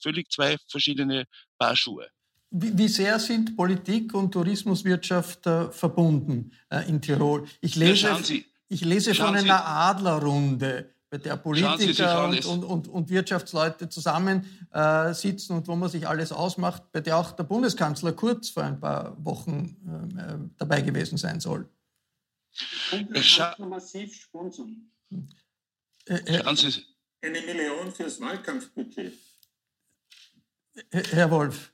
völlig 0.00 0.30
zwei 0.30 0.56
verschiedene 0.68 1.24
Paar 1.58 1.76
Schuhe. 1.76 2.08
Wie, 2.54 2.88
sehr 2.88 3.18
sind 3.18 3.56
Politik 3.56 4.12
und 4.12 4.30
Tourismuswirtschaft 4.32 5.46
äh, 5.46 5.70
verbunden 5.70 6.52
äh, 6.68 6.86
in 6.86 7.00
Tirol? 7.00 7.46
Ich 7.62 7.76
lese, 7.76 8.08
ja, 8.08 8.22
Sie, 8.22 8.44
ich 8.68 8.84
lese 8.84 9.14
von 9.14 9.28
einer 9.28 9.40
Sie, 9.40 9.50
Adlerrunde 9.50 10.92
bei 11.08 11.16
der 11.16 11.36
Politiker 11.36 12.24
und, 12.24 12.44
und, 12.44 12.64
und, 12.64 12.88
und, 12.88 13.10
Wirtschaftsleute 13.10 13.88
zusammensitzen 13.88 15.56
und 15.56 15.68
wo 15.68 15.76
man 15.76 15.88
sich 15.88 16.06
alles 16.06 16.30
ausmacht, 16.30 16.90
bei 16.92 17.00
der 17.00 17.16
auch 17.16 17.32
der 17.32 17.44
Bundeskanzler 17.44 18.12
Kurz 18.12 18.50
vor 18.50 18.64
ein 18.64 18.80
paar 18.80 19.14
Wochen 19.24 19.76
ähm, 19.86 20.18
äh, 20.18 20.50
dabei 20.58 20.82
gewesen 20.82 21.16
sein 21.16 21.40
soll. 21.40 21.68
Und 22.92 23.14
wir 23.14 23.66
massiv 23.66 24.14
sponsern. 24.14 24.90
Eine 26.08 27.40
Million 27.40 27.92
fürs 27.92 28.20
Wahlkampfbudget. 28.20 29.12
Herr 30.90 31.30
Wolf. 31.30 31.71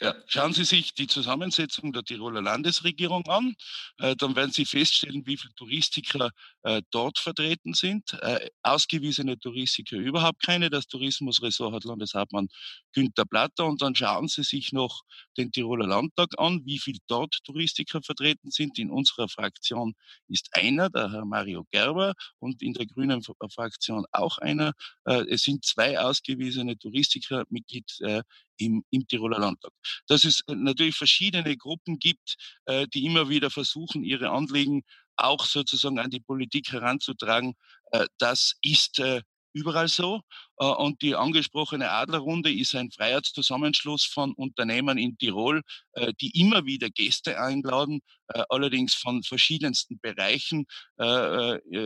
Ja, 0.00 0.14
schauen 0.26 0.52
Sie 0.52 0.64
sich 0.64 0.94
die 0.94 1.06
Zusammensetzung 1.06 1.92
der 1.92 2.02
Tiroler 2.02 2.42
Landesregierung 2.42 3.26
an. 3.26 3.54
Äh, 3.98 4.16
dann 4.16 4.36
werden 4.36 4.52
Sie 4.52 4.64
feststellen, 4.64 5.26
wie 5.26 5.36
viele 5.36 5.54
Touristiker 5.54 6.30
äh, 6.62 6.82
dort 6.90 7.18
vertreten 7.18 7.74
sind. 7.74 8.12
Äh, 8.20 8.48
ausgewiesene 8.62 9.38
Touristiker 9.38 9.96
überhaupt 9.96 10.42
keine. 10.42 10.70
Das 10.70 10.86
Tourismusressort 10.88 11.74
hat 11.74 11.84
Landeshauptmann 11.84 12.48
Günter 12.92 13.24
Platter. 13.24 13.66
Und 13.66 13.82
dann 13.82 13.94
schauen 13.94 14.28
Sie 14.28 14.42
sich 14.42 14.72
noch 14.72 15.02
den 15.36 15.52
Tiroler 15.52 15.86
Landtag 15.86 16.30
an, 16.38 16.62
wie 16.64 16.78
viele 16.78 16.98
dort 17.06 17.38
Touristiker 17.44 18.02
vertreten 18.02 18.50
sind. 18.50 18.78
In 18.78 18.90
unserer 18.90 19.28
Fraktion 19.28 19.94
ist 20.28 20.48
einer, 20.52 20.90
der 20.90 21.12
Herr 21.12 21.24
Mario 21.24 21.64
Gerber, 21.70 22.14
und 22.38 22.62
in 22.62 22.74
der 22.74 22.86
Grünen 22.86 23.22
Fraktion 23.52 24.04
auch 24.12 24.38
einer. 24.38 24.72
Äh, 25.04 25.24
es 25.28 25.42
sind 25.42 25.64
zwei 25.64 25.98
ausgewiesene 25.98 26.76
Touristiker 26.76 27.44
Mitglied 27.48 27.90
äh, 28.00 28.22
im, 28.58 28.84
im 28.90 29.06
Tiroler 29.06 29.38
Landtag. 29.38 29.72
Dass 30.06 30.24
es 30.24 30.40
äh, 30.46 30.54
natürlich 30.54 30.96
verschiedene 30.96 31.56
Gruppen 31.56 31.98
gibt, 31.98 32.36
äh, 32.66 32.86
die 32.92 33.04
immer 33.04 33.28
wieder 33.28 33.50
versuchen, 33.50 34.04
ihre 34.04 34.30
Anliegen 34.30 34.82
auch 35.16 35.44
sozusagen 35.44 35.98
an 35.98 36.10
die 36.10 36.20
Politik 36.20 36.72
heranzutragen, 36.72 37.54
äh, 37.92 38.06
das 38.18 38.54
ist 38.62 38.98
äh, 38.98 39.22
überall 39.54 39.88
so. 39.88 40.20
Äh, 40.58 40.66
und 40.66 41.00
die 41.00 41.14
angesprochene 41.14 41.90
Adlerrunde 41.90 42.52
ist 42.52 42.74
ein 42.74 42.90
Freiheitszusammenschluss 42.90 44.04
von 44.04 44.34
Unternehmen 44.34 44.98
in 44.98 45.16
Tirol, 45.16 45.62
äh, 45.92 46.12
die 46.20 46.38
immer 46.38 46.66
wieder 46.66 46.90
Gäste 46.90 47.40
einladen, 47.40 48.00
allerdings 48.48 48.94
von 48.94 49.22
verschiedensten 49.22 50.00
Bereichen 50.00 50.64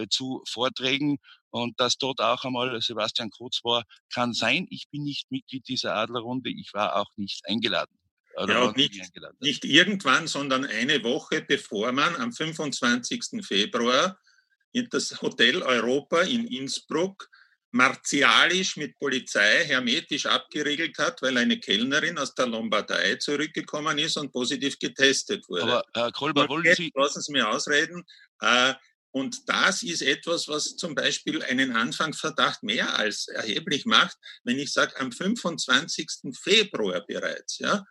zu 0.09 0.43
Vorträgen 0.49 1.19
und 1.51 1.81
dass 1.81 1.97
dort 1.97 2.21
auch 2.21 2.45
einmal 2.45 2.81
Sebastian 2.81 3.31
Kurz 3.31 3.61
war, 3.65 3.85
kann 4.13 4.33
sein. 4.33 4.67
Ich 4.71 4.89
bin 4.91 5.03
nicht 5.03 5.31
Mitglied 5.31 5.67
dieser 5.69 5.95
Adlerrunde. 5.95 6.51
Ich 6.51 6.73
war 6.75 6.97
auch 6.97 7.11
nicht 7.17 7.47
eingeladen. 7.47 7.99
ja, 8.37 8.63
und 8.63 8.77
nicht, 8.77 9.03
nicht 9.41 9.65
irgendwann, 9.65 10.27
sondern 10.29 10.65
eine 10.65 11.03
Woche 11.03 11.43
bevor 11.43 11.93
man 11.93 12.15
am 12.17 12.33
25. 12.33 13.45
Februar 13.45 14.19
in 14.73 14.89
das 14.91 15.21
Hotel 15.23 15.63
Europa 15.63 16.21
in 16.23 16.47
Innsbruck 16.47 17.29
martialisch 17.71 18.77
mit 18.77 18.99
Polizei 18.99 19.65
hermetisch 19.65 20.27
abgeriegelt 20.27 20.97
hat, 20.99 21.21
weil 21.23 21.37
eine 21.37 21.59
Kellnerin 21.61 22.19
aus 22.19 22.35
der 22.35 22.47
Lombardei 22.47 23.17
zurückgekommen 23.17 23.99
ist 23.99 24.17
und 24.17 24.33
positiv 24.33 24.79
getestet 24.79 25.47
wurde. 25.49 25.63
Aber 25.63 25.85
Herr 25.95 26.13
Kolber, 26.13 26.49
wollen 26.49 26.75
Sie... 26.75 26.91
Lassen 26.95 27.21
Sie 27.21 27.33
mir 27.33 27.49
ausreden. 27.49 28.05
Äh, 28.41 28.75
und 29.11 29.49
das 29.49 29.83
ist 29.83 30.03
etwas, 30.03 30.49
was 30.49 30.77
zum 30.77 30.95
Beispiel 30.95 31.43
einen 31.43 31.73
Anfangsverdacht 31.73 32.63
mehr 32.63 32.97
als 32.99 33.29
erheblich 33.29 33.87
macht, 33.87 34.17
wenn 34.45 34.59
ich 34.59 34.73
sage, 34.73 34.99
am 35.01 35.13
25. 35.13 36.37
Februar 36.41 37.05
bereits, 37.07 37.59
ja, 37.59 37.85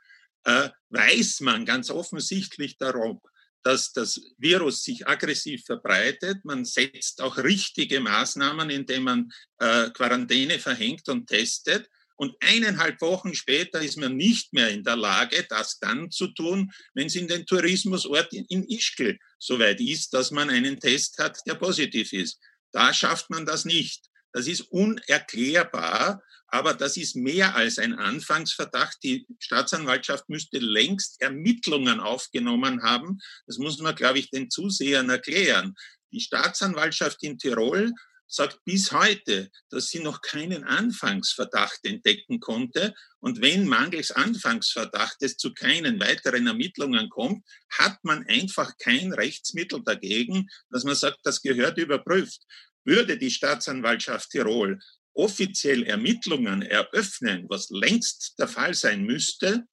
äh, 0.44 0.70
weiß 0.90 1.42
man 1.42 1.66
ganz 1.66 1.90
offensichtlich 1.90 2.78
darum, 2.78 3.20
dass 3.68 3.92
das 3.92 4.22
Virus 4.38 4.82
sich 4.82 5.06
aggressiv 5.06 5.66
verbreitet. 5.66 6.46
Man 6.46 6.64
setzt 6.64 7.22
auch 7.22 7.36
richtige 7.36 8.00
Maßnahmen, 8.00 8.70
indem 8.70 9.04
man 9.04 9.30
äh, 9.60 9.90
Quarantäne 9.90 10.58
verhängt 10.58 11.10
und 11.10 11.28
testet. 11.28 11.90
Und 12.16 12.34
eineinhalb 12.40 13.02
Wochen 13.02 13.36
später 13.36 13.82
ist 13.82 13.98
man 13.98 14.16
nicht 14.16 14.54
mehr 14.54 14.70
in 14.70 14.86
der 14.86 14.96
Lage, 14.96 15.46
das 15.50 15.80
dann 15.80 16.10
zu 16.10 16.28
tun, 16.28 16.72
wenn 16.94 17.08
es 17.08 17.16
in 17.16 17.28
den 17.28 17.46
Tourismusort 17.46 18.32
in 18.32 18.64
Ischgl 18.70 19.20
soweit 19.38 19.82
ist, 19.82 20.14
dass 20.14 20.32
man 20.32 20.50
einen 20.50 20.80
Test 20.80 21.18
hat, 21.18 21.38
der 21.46 21.56
positiv 21.56 22.14
ist. 22.14 22.40
Da 22.72 22.94
schafft 22.94 23.30
man 23.30 23.46
das 23.46 23.66
nicht. 23.66 24.06
Das 24.38 24.46
ist 24.46 24.72
unerklärbar, 24.72 26.22
aber 26.46 26.76
das 26.76 26.96
ist 26.96 27.16
mehr 27.16 27.56
als 27.56 27.80
ein 27.80 27.96
Anfangsverdacht. 27.96 29.00
Die 29.02 29.26
Staatsanwaltschaft 29.40 30.30
müsste 30.30 30.60
längst 30.60 31.20
Ermittlungen 31.24 32.00
aufgenommen 32.00 32.84
haben. 32.84 33.18
Das 33.48 33.58
muss 33.58 33.80
man, 33.80 33.96
glaube 33.96 34.20
ich, 34.20 34.30
den 34.30 34.52
Zusehern 34.52 35.10
erklären. 35.10 35.74
Die 36.12 36.20
Staatsanwaltschaft 36.20 37.24
in 37.24 37.40
Tirol 37.40 37.92
sagt 38.28 38.64
bis 38.64 38.92
heute, 38.92 39.50
dass 39.70 39.88
sie 39.88 40.02
noch 40.02 40.22
keinen 40.22 40.66
Anfangsverdacht 40.66 41.84
entdecken 41.84 42.40
konnte. 42.40 42.94
Und 43.20 43.42
wenn 43.42 43.66
mangels 43.66 44.12
Anfangsverdachtes 44.12 45.38
zu 45.38 45.54
keinen 45.56 46.00
weiteren 46.00 46.46
Ermittlungen 46.46 47.10
kommt, 47.10 47.44
hat 47.70 47.98
man 48.04 48.24
einfach 48.28 48.78
kein 48.78 49.14
Rechtsmittel 49.14 49.82
dagegen, 49.84 50.48
dass 50.70 50.84
man 50.84 50.96
sagt, 50.96 51.22
das 51.24 51.42
gehört 51.42 51.80
überprüft. 51.80 52.42
Würde 52.88 53.18
die 53.18 53.30
Staatsanwaltschaft 53.30 54.32
Tirol 54.32 54.80
offiziell 55.14 55.84
Ermittlungen 55.84 56.62
eröffnen, 56.62 57.46
was 57.50 57.70
längst 57.70 58.36
der 58.40 58.48
Fall 58.48 58.74
sein 58.74 59.04
müsste, 59.04 59.66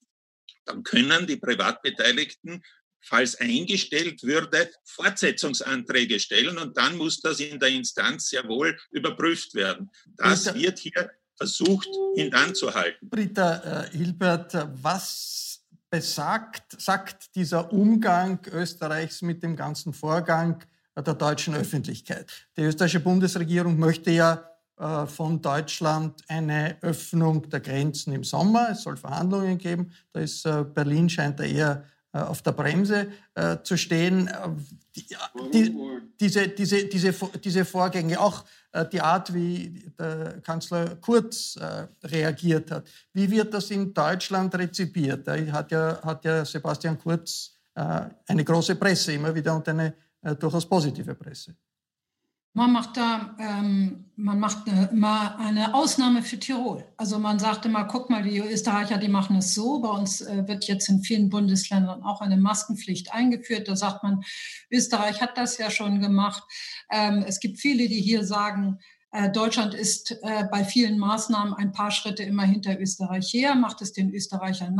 dann 0.66 0.82
können 0.82 1.26
die 1.26 1.36
Privatbeteiligten 1.36 2.62
falls 3.04 3.36
eingestellt 3.36 4.22
würde, 4.22 4.70
Fortsetzungsanträge 4.84 6.18
stellen 6.18 6.58
und 6.58 6.76
dann 6.76 6.96
muss 6.96 7.20
das 7.20 7.40
in 7.40 7.58
der 7.60 7.68
Instanz 7.68 8.28
sehr 8.30 8.46
wohl 8.48 8.76
überprüft 8.90 9.54
werden. 9.54 9.90
Das 10.16 10.44
Britta, 10.44 10.58
wird 10.58 10.78
hier 10.78 11.10
versucht 11.36 11.88
hintanzuhalten. 12.14 13.08
Britta 13.08 13.84
äh, 13.84 13.96
Hilbert, 13.96 14.54
was 14.82 15.64
besagt, 15.90 16.80
sagt 16.80 17.34
dieser 17.34 17.72
Umgang 17.72 18.40
Österreichs 18.50 19.22
mit 19.22 19.42
dem 19.42 19.54
ganzen 19.54 19.92
Vorgang 19.92 20.64
der 20.96 21.14
deutschen 21.14 21.54
Öffentlichkeit? 21.54 22.26
Die 22.56 22.62
österreichische 22.62 23.00
Bundesregierung 23.00 23.78
möchte 23.78 24.10
ja 24.10 24.44
äh, 24.76 25.06
von 25.06 25.40
Deutschland 25.40 26.20
eine 26.26 26.76
Öffnung 26.80 27.48
der 27.48 27.60
Grenzen 27.60 28.12
im 28.12 28.24
Sommer. 28.24 28.70
Es 28.72 28.82
soll 28.82 28.96
Verhandlungen 28.96 29.56
geben. 29.56 29.92
Da 30.12 30.20
ist 30.20 30.44
äh, 30.44 30.64
Berlin 30.64 31.08
scheint 31.08 31.38
da 31.38 31.44
eher 31.44 31.84
äh, 32.12 32.18
auf 32.18 32.42
der 32.42 32.52
Bremse 32.52 33.08
zu 33.64 33.76
stehen. 33.76 34.30
Die, 34.94 35.08
die, 35.52 35.76
diese, 36.20 36.46
diese, 36.48 36.84
diese, 36.84 37.12
diese 37.12 37.64
Vorgänge, 37.64 38.20
auch 38.20 38.44
die 38.92 39.00
Art, 39.00 39.34
wie 39.34 39.90
der 39.98 40.40
Kanzler 40.40 40.94
Kurz 41.00 41.58
reagiert 42.04 42.70
hat. 42.70 42.86
Wie 43.12 43.28
wird 43.28 43.52
das 43.52 43.72
in 43.72 43.92
Deutschland 43.92 44.54
rezipiert? 44.54 45.26
Da 45.26 45.36
hat 45.50 45.72
ja, 45.72 46.00
hat 46.00 46.24
ja 46.24 46.44
Sebastian 46.44 46.96
Kurz 46.96 47.54
eine 47.74 48.44
große 48.44 48.76
Presse 48.76 49.14
immer 49.14 49.34
wieder 49.34 49.56
und 49.56 49.68
eine 49.68 49.94
durchaus 50.38 50.66
positive 50.66 51.14
Presse. 51.14 51.54
Man 52.56 52.70
macht 52.70 52.96
da, 52.96 53.34
ähm, 53.40 54.04
man 54.14 54.38
macht 54.38 54.68
eine, 54.68 54.88
mal 54.92 55.34
eine 55.38 55.74
Ausnahme 55.74 56.22
für 56.22 56.38
Tirol. 56.38 56.84
Also 56.96 57.18
man 57.18 57.40
sagte 57.40 57.68
mal, 57.68 57.82
guck 57.82 58.10
mal, 58.10 58.22
die 58.22 58.38
Österreicher, 58.38 58.96
die 58.96 59.08
machen 59.08 59.38
es 59.38 59.54
so. 59.54 59.80
Bei 59.80 59.88
uns 59.88 60.20
äh, 60.20 60.46
wird 60.46 60.68
jetzt 60.68 60.88
in 60.88 61.02
vielen 61.02 61.30
Bundesländern 61.30 62.04
auch 62.04 62.20
eine 62.20 62.36
Maskenpflicht 62.36 63.12
eingeführt. 63.12 63.66
Da 63.66 63.74
sagt 63.74 64.04
man, 64.04 64.22
Österreich 64.70 65.20
hat 65.20 65.36
das 65.36 65.58
ja 65.58 65.68
schon 65.68 66.00
gemacht. 66.00 66.44
Ähm, 66.92 67.24
es 67.26 67.40
gibt 67.40 67.58
viele, 67.58 67.88
die 67.88 68.00
hier 68.00 68.24
sagen, 68.24 68.78
äh, 68.78 68.93
Deutschland 69.32 69.74
ist 69.74 70.18
äh, 70.22 70.44
bei 70.50 70.64
vielen 70.64 70.98
Maßnahmen 70.98 71.54
ein 71.54 71.70
paar 71.70 71.92
Schritte 71.92 72.24
immer 72.24 72.42
hinter 72.42 72.80
Österreich 72.80 73.32
her, 73.32 73.54
macht 73.54 73.80
es 73.80 73.92
den 73.92 74.12
Österreichern 74.12 74.74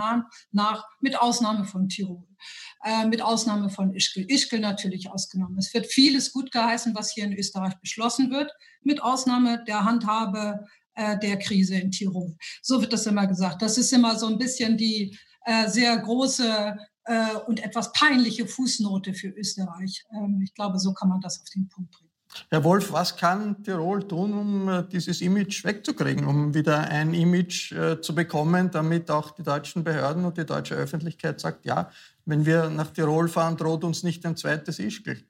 nach, 0.51 0.85
mit 1.01 1.21
Ausnahme 1.21 1.65
von 1.65 1.89
Tirol. 1.89 2.27
Äh, 2.85 3.07
mit 3.07 3.23
Ausnahme 3.23 3.71
von 3.71 3.95
Ischgl. 3.95 4.27
Ischgl 4.29 4.61
natürlich 4.61 5.11
ausgenommen. 5.11 5.57
Es 5.59 5.73
wird 5.73 5.87
vieles 5.87 6.33
gut 6.33 6.53
geheißen, 6.53 6.95
was 6.95 7.13
hier 7.13 7.25
in 7.25 7.33
Österreich 7.33 7.75
beschlossen 7.81 8.31
wird, 8.31 8.53
mit 8.83 9.03
Ausnahme 9.03 9.65
der 9.65 9.85
Handhabe 9.85 10.67
äh, 10.95 11.19
der 11.19 11.39
Krise 11.39 11.77
in 11.77 11.91
Tirol. 11.91 12.37
So 12.61 12.81
wird 12.81 12.93
das 12.93 13.07
immer 13.07 13.27
gesagt. 13.27 13.63
Das 13.63 13.79
ist 13.79 13.93
immer 13.93 14.19
so 14.19 14.27
ein 14.27 14.37
bisschen 14.37 14.77
die 14.77 15.19
äh, 15.47 15.69
sehr 15.69 15.97
große 15.97 16.77
äh, 17.05 17.35
und 17.47 17.63
etwas 17.63 17.91
peinliche 17.93 18.47
Fußnote 18.47 19.15
für 19.15 19.29
Österreich. 19.29 20.05
Ähm, 20.13 20.43
ich 20.45 20.53
glaube, 20.55 20.79
so 20.79 20.93
kann 20.93 21.09
man 21.09 21.21
das 21.21 21.41
auf 21.41 21.49
den 21.55 21.69
Punkt 21.69 21.91
bringen. 21.91 22.04
Herr 22.51 22.65
Wolf, 22.65 22.93
was 22.93 23.17
kann 23.17 23.63
Tirol 23.63 24.07
tun, 24.07 24.33
um 24.35 24.69
äh, 24.69 24.85
dieses 24.91 25.21
Image 25.21 25.65
wegzukriegen, 25.65 26.27
um 26.27 26.55
wieder 26.55 26.79
ein 26.79 27.15
Image 27.15 27.73
äh, 27.73 28.01
zu 28.01 28.15
bekommen, 28.15 28.71
damit 28.71 29.11
auch 29.11 29.31
die 29.31 29.43
deutschen 29.43 29.85
Behörden 29.85 30.25
und 30.25 30.37
die 30.37 30.47
deutsche 30.47 30.75
Öffentlichkeit 30.75 31.41
sagt, 31.41 31.65
ja, 31.65 31.91
wenn 32.25 32.47
wir 32.47 32.71
nach 32.71 32.91
Tirol 32.91 33.29
fahren, 33.29 33.57
droht 33.57 33.85
uns 33.85 34.03
nicht 34.03 34.25
ein 34.27 34.37
zweites 34.37 34.79
Ischgl? 34.79 35.23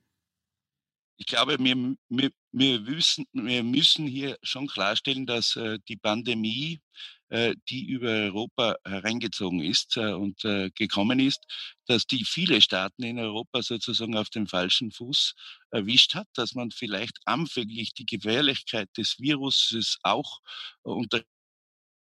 Ich 1.17 1.27
glaube, 1.27 1.57
wir, 1.61 1.97
wir, 2.09 2.31
wir, 2.53 2.81
müssen, 2.81 3.27
wir 3.33 3.63
müssen 3.63 4.07
hier 4.07 4.37
schon 4.43 4.67
klarstellen, 4.67 5.27
dass 5.27 5.55
äh, 5.57 5.79
die 5.89 5.97
Pandemie, 5.97 6.81
die 7.69 7.87
über 7.87 8.11
Europa 8.11 8.77
hereingezogen 8.85 9.61
ist 9.61 9.97
äh, 9.97 10.13
und 10.13 10.45
äh, 10.45 10.71
gekommen 10.71 11.19
ist, 11.19 11.45
dass 11.87 12.07
die 12.07 12.25
viele 12.25 12.61
Staaten 12.61 13.03
in 13.03 13.19
Europa 13.19 13.63
sozusagen 13.63 14.17
auf 14.17 14.31
dem 14.31 14.47
falschen 14.47 14.93
Fuß 14.93 15.35
erwischt 15.71 16.15
hat, 16.15 16.29
dass 16.35 16.55
man 16.55 16.71
vielleicht 16.71 17.19
anfänglich 17.25 17.93
die 17.95 18.07
Gefährlichkeit 18.07 18.89
des 18.97 19.19
Viruses 19.19 19.99
auch 20.03 20.39
unter 20.83 21.23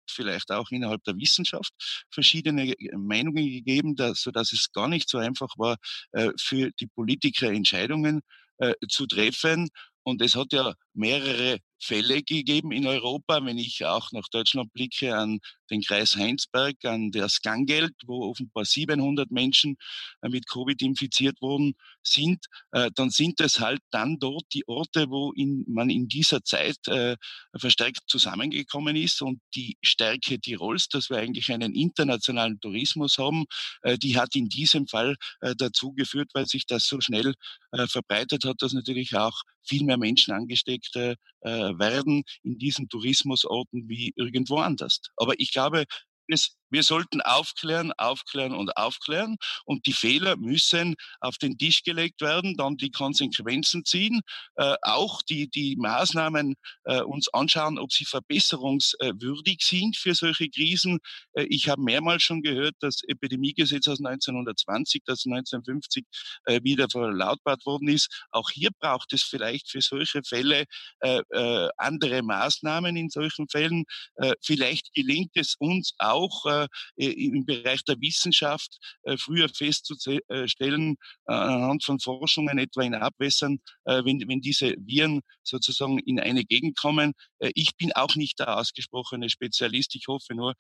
vielleicht 0.10 0.52
auch 0.52 0.70
innerhalb 0.72 1.04
der 1.04 1.18
Wissenschaft 1.18 1.72
verschiedene 2.10 2.72
äh, 2.72 2.98
Meinungen 2.98 3.46
gegeben, 3.46 3.96
dass, 3.96 4.22
sodass 4.22 4.54
es 4.54 4.72
gar 4.72 4.88
nicht 4.88 5.10
so 5.10 5.18
einfach 5.18 5.58
war, 5.58 5.78
äh, 6.12 6.32
für 6.40 6.72
die 6.80 6.88
Politiker 6.88 7.52
Entscheidungen 7.52 8.22
äh, 8.58 8.74
zu 8.90 9.08
treffen. 9.08 9.70
Und 10.04 10.22
es 10.22 10.36
hat 10.36 10.54
ja 10.54 10.74
mehrere 10.94 11.60
Fälle 11.86 12.24
gegeben 12.24 12.72
in 12.72 12.88
Europa, 12.88 13.46
wenn 13.46 13.58
ich 13.58 13.86
auch 13.86 14.12
nach 14.12 14.28
Deutschland 14.32 14.74
blicke, 14.74 15.16
an 15.16 15.40
den 15.70 15.82
Kreis 15.82 16.16
Heinsberg, 16.16 16.84
an 16.84 17.12
das 17.12 17.42
Gangeld, 17.42 17.94
wo 18.06 18.30
offenbar 18.30 18.66
700 18.66 19.30
Menschen 19.32 19.78
äh, 20.22 20.30
mit 20.30 20.48
Covid 20.50 20.82
infiziert 20.82 21.42
worden 21.42 21.76
sind, 22.08 22.46
äh, 22.72 22.90
dann 22.96 23.10
sind 23.10 23.40
es 23.42 23.60
halt 23.60 23.82
dann 23.92 24.18
dort 24.20 24.46
die 24.54 24.68
Orte, 24.68 25.10
wo 25.10 25.32
in, 25.34 25.66
man 25.68 25.90
in 25.90 26.08
dieser 26.08 26.44
Zeit 26.44 26.78
äh, 26.88 27.16
verstärkt 27.58 28.02
zusammengekommen 28.08 28.96
ist 28.96 29.22
und 29.22 29.42
die 29.56 29.78
Stärke 29.84 30.40
Tirols, 30.40 30.88
dass 30.88 31.10
wir 31.10 31.18
eigentlich 31.18 31.52
einen 31.52 31.74
internationalen 31.74 32.60
Tourismus 32.60 33.18
haben, 33.18 33.46
äh, 33.82 33.98
die 33.98 34.18
hat 34.18 34.36
in 34.36 34.50
diesem 34.50 34.88
Fall 34.88 35.16
äh, 35.42 35.56
dazu 35.58 35.94
geführt, 35.94 36.30
weil 36.34 36.46
sich 36.46 36.66
das 36.66 36.86
so 36.86 37.02
schnell 37.02 37.34
äh, 37.72 37.88
verbreitet 37.88 38.46
hat, 38.46 38.62
dass 38.62 38.74
natürlich 38.74 39.16
auch 39.16 39.42
viel 39.64 39.84
mehr 39.84 39.98
Menschen 39.98 40.34
angesteckt 40.34 40.96
äh, 40.96 41.16
werden 41.42 42.24
in 42.44 42.58
diesen 42.58 42.88
Tourismusorten 42.88 43.88
wie 43.90 44.14
irgendwo 44.16 44.58
anders. 44.58 45.02
Aber 45.16 45.34
ich 45.40 45.52
glaube, 45.52 45.86
es 46.28 46.56
wir 46.70 46.84
sollten 46.84 47.22
aufklären, 47.22 47.92
aufklären 47.98 48.54
und 48.54 48.76
aufklären. 48.78 49.38
Und 49.66 49.86
die 49.86 49.94
Fehler 49.94 50.38
müssen 50.38 50.96
auf 51.20 51.38
den 51.38 51.58
Tisch 51.58 51.84
gelegt 51.84 52.22
werden, 52.22 52.56
dann 52.58 52.78
die 52.78 52.92
Konsequenzen 52.92 53.86
ziehen, 53.86 54.22
äh, 54.56 54.76
auch 54.82 55.22
die, 55.22 55.50
die 55.50 55.76
Maßnahmen 55.78 56.56
äh, 56.86 57.02
uns 57.02 57.28
anschauen, 57.34 57.78
ob 57.78 57.92
sie 57.92 58.06
verbesserungswürdig 58.06 59.62
sind 59.62 59.98
für 59.98 60.16
solche 60.16 60.50
Krisen. 60.50 61.00
Äh, 61.34 61.44
ich 61.44 61.70
habe 61.70 61.82
mehrmals 61.82 62.24
schon 62.24 62.42
gehört, 62.42 62.76
das 62.80 63.02
Epidemiegesetz 63.08 63.88
aus 63.88 64.00
1920, 64.00 65.04
das 65.06 65.26
1950 65.26 66.06
äh, 66.46 66.62
wieder 66.64 66.88
verlautbart 66.90 67.66
worden 67.66 67.88
ist. 67.90 68.26
Auch 68.32 68.50
hier 68.50 68.70
braucht 68.80 69.14
es 69.14 69.24
vielleicht 69.24 69.70
für 69.70 69.82
solche 69.82 70.22
Fälle 70.24 70.66
äh, 71.00 71.22
äh, 71.32 71.70
andere 71.78 72.22
Maßnahmen 72.24 72.96
in 72.96 73.10
solchen 73.10 73.48
Fällen. 73.50 73.86
vielleicht 74.42 74.94
gelingt 74.94 75.32
es 75.36 75.56
uns 75.60 75.94
auch, 75.98 76.46
äh, 76.64 77.06
im 77.06 77.46
Bereich 77.46 77.84
der 77.84 78.00
Wissenschaft 78.00 78.78
äh, 79.04 79.18
früher 79.18 79.50
festzustellen, 79.50 80.96
äh, 81.28 81.34
anhand 81.34 81.84
von 81.84 82.00
Forschungen, 82.00 82.58
etwa 82.58 82.84
in 82.84 82.96
Abwässern, 82.96 83.60
wenn, 83.86 84.24
wenn 84.28 84.42
diese 84.42 84.76
Viren 84.80 85.22
sozusagen 85.44 86.00
in 86.00 86.20
eine 86.20 86.44
Gegend 86.44 86.78
kommen. 86.78 87.14
Ich 87.54 87.76
bin 87.78 87.92
auch 87.94 88.16
nicht 88.16 88.40
der 88.40 88.58
ausgesprochene 88.58 89.30
Spezialist. 89.30 89.96
Ich 89.96 90.08
hoffe 90.08 90.34
nur, 90.34 90.54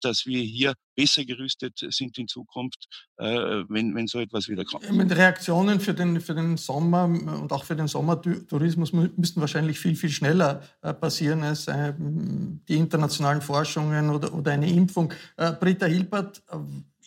dass 0.00 0.26
wir 0.26 0.42
hier 0.42 0.74
besser 0.94 1.24
gerüstet 1.24 1.78
sind 1.90 2.18
in 2.18 2.28
Zukunft, 2.28 2.86
wenn, 3.16 3.94
wenn 3.94 4.06
so 4.06 4.20
etwas 4.20 4.48
wieder 4.48 4.64
kommt. 4.64 4.84
Reaktionen 5.16 5.80
für 5.80 5.94
den, 5.94 6.20
für 6.20 6.34
den 6.34 6.56
Sommer 6.56 7.04
und 7.04 7.52
auch 7.52 7.64
für 7.64 7.76
den 7.76 7.88
Sommertourismus 7.88 8.92
müssten 8.92 9.40
wahrscheinlich 9.40 9.78
viel, 9.78 9.96
viel 9.96 10.10
schneller 10.10 10.62
passieren 11.00 11.42
als 11.42 11.66
die 11.66 12.76
internationalen 12.76 13.40
Forschungen 13.40 14.10
oder, 14.10 14.34
oder 14.34 14.52
eine 14.52 14.70
Impfung. 14.70 15.12
Britta 15.36 15.86
Hilbert, 15.86 16.42
äh, 16.50 16.56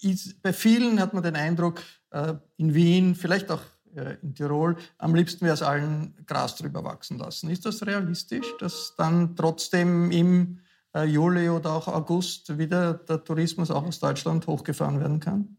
ist, 0.01 0.41
bei 0.41 0.53
vielen 0.53 0.99
hat 0.99 1.13
man 1.13 1.23
den 1.23 1.35
Eindruck, 1.35 1.81
äh, 2.11 2.33
in 2.57 2.73
Wien, 2.73 3.15
vielleicht 3.15 3.49
auch 3.49 3.61
äh, 3.95 4.17
in 4.21 4.35
Tirol, 4.35 4.75
am 4.97 5.15
liebsten 5.15 5.45
wäre 5.45 5.53
es 5.53 5.61
allen 5.61 6.13
Gras 6.25 6.55
drüber 6.55 6.83
wachsen 6.83 7.17
lassen. 7.17 7.49
Ist 7.49 7.65
das 7.65 7.85
realistisch, 7.85 8.45
dass 8.59 8.93
dann 8.97 9.35
trotzdem 9.35 10.11
im 10.11 10.59
Juli 11.03 11.49
oder 11.49 11.73
auch 11.73 11.87
August 11.87 12.57
wieder 12.57 12.93
der 12.93 13.23
Tourismus 13.23 13.69
auch 13.69 13.85
aus 13.85 13.99
Deutschland 13.99 14.47
hochgefahren 14.47 14.99
werden 14.99 15.19
kann? 15.19 15.57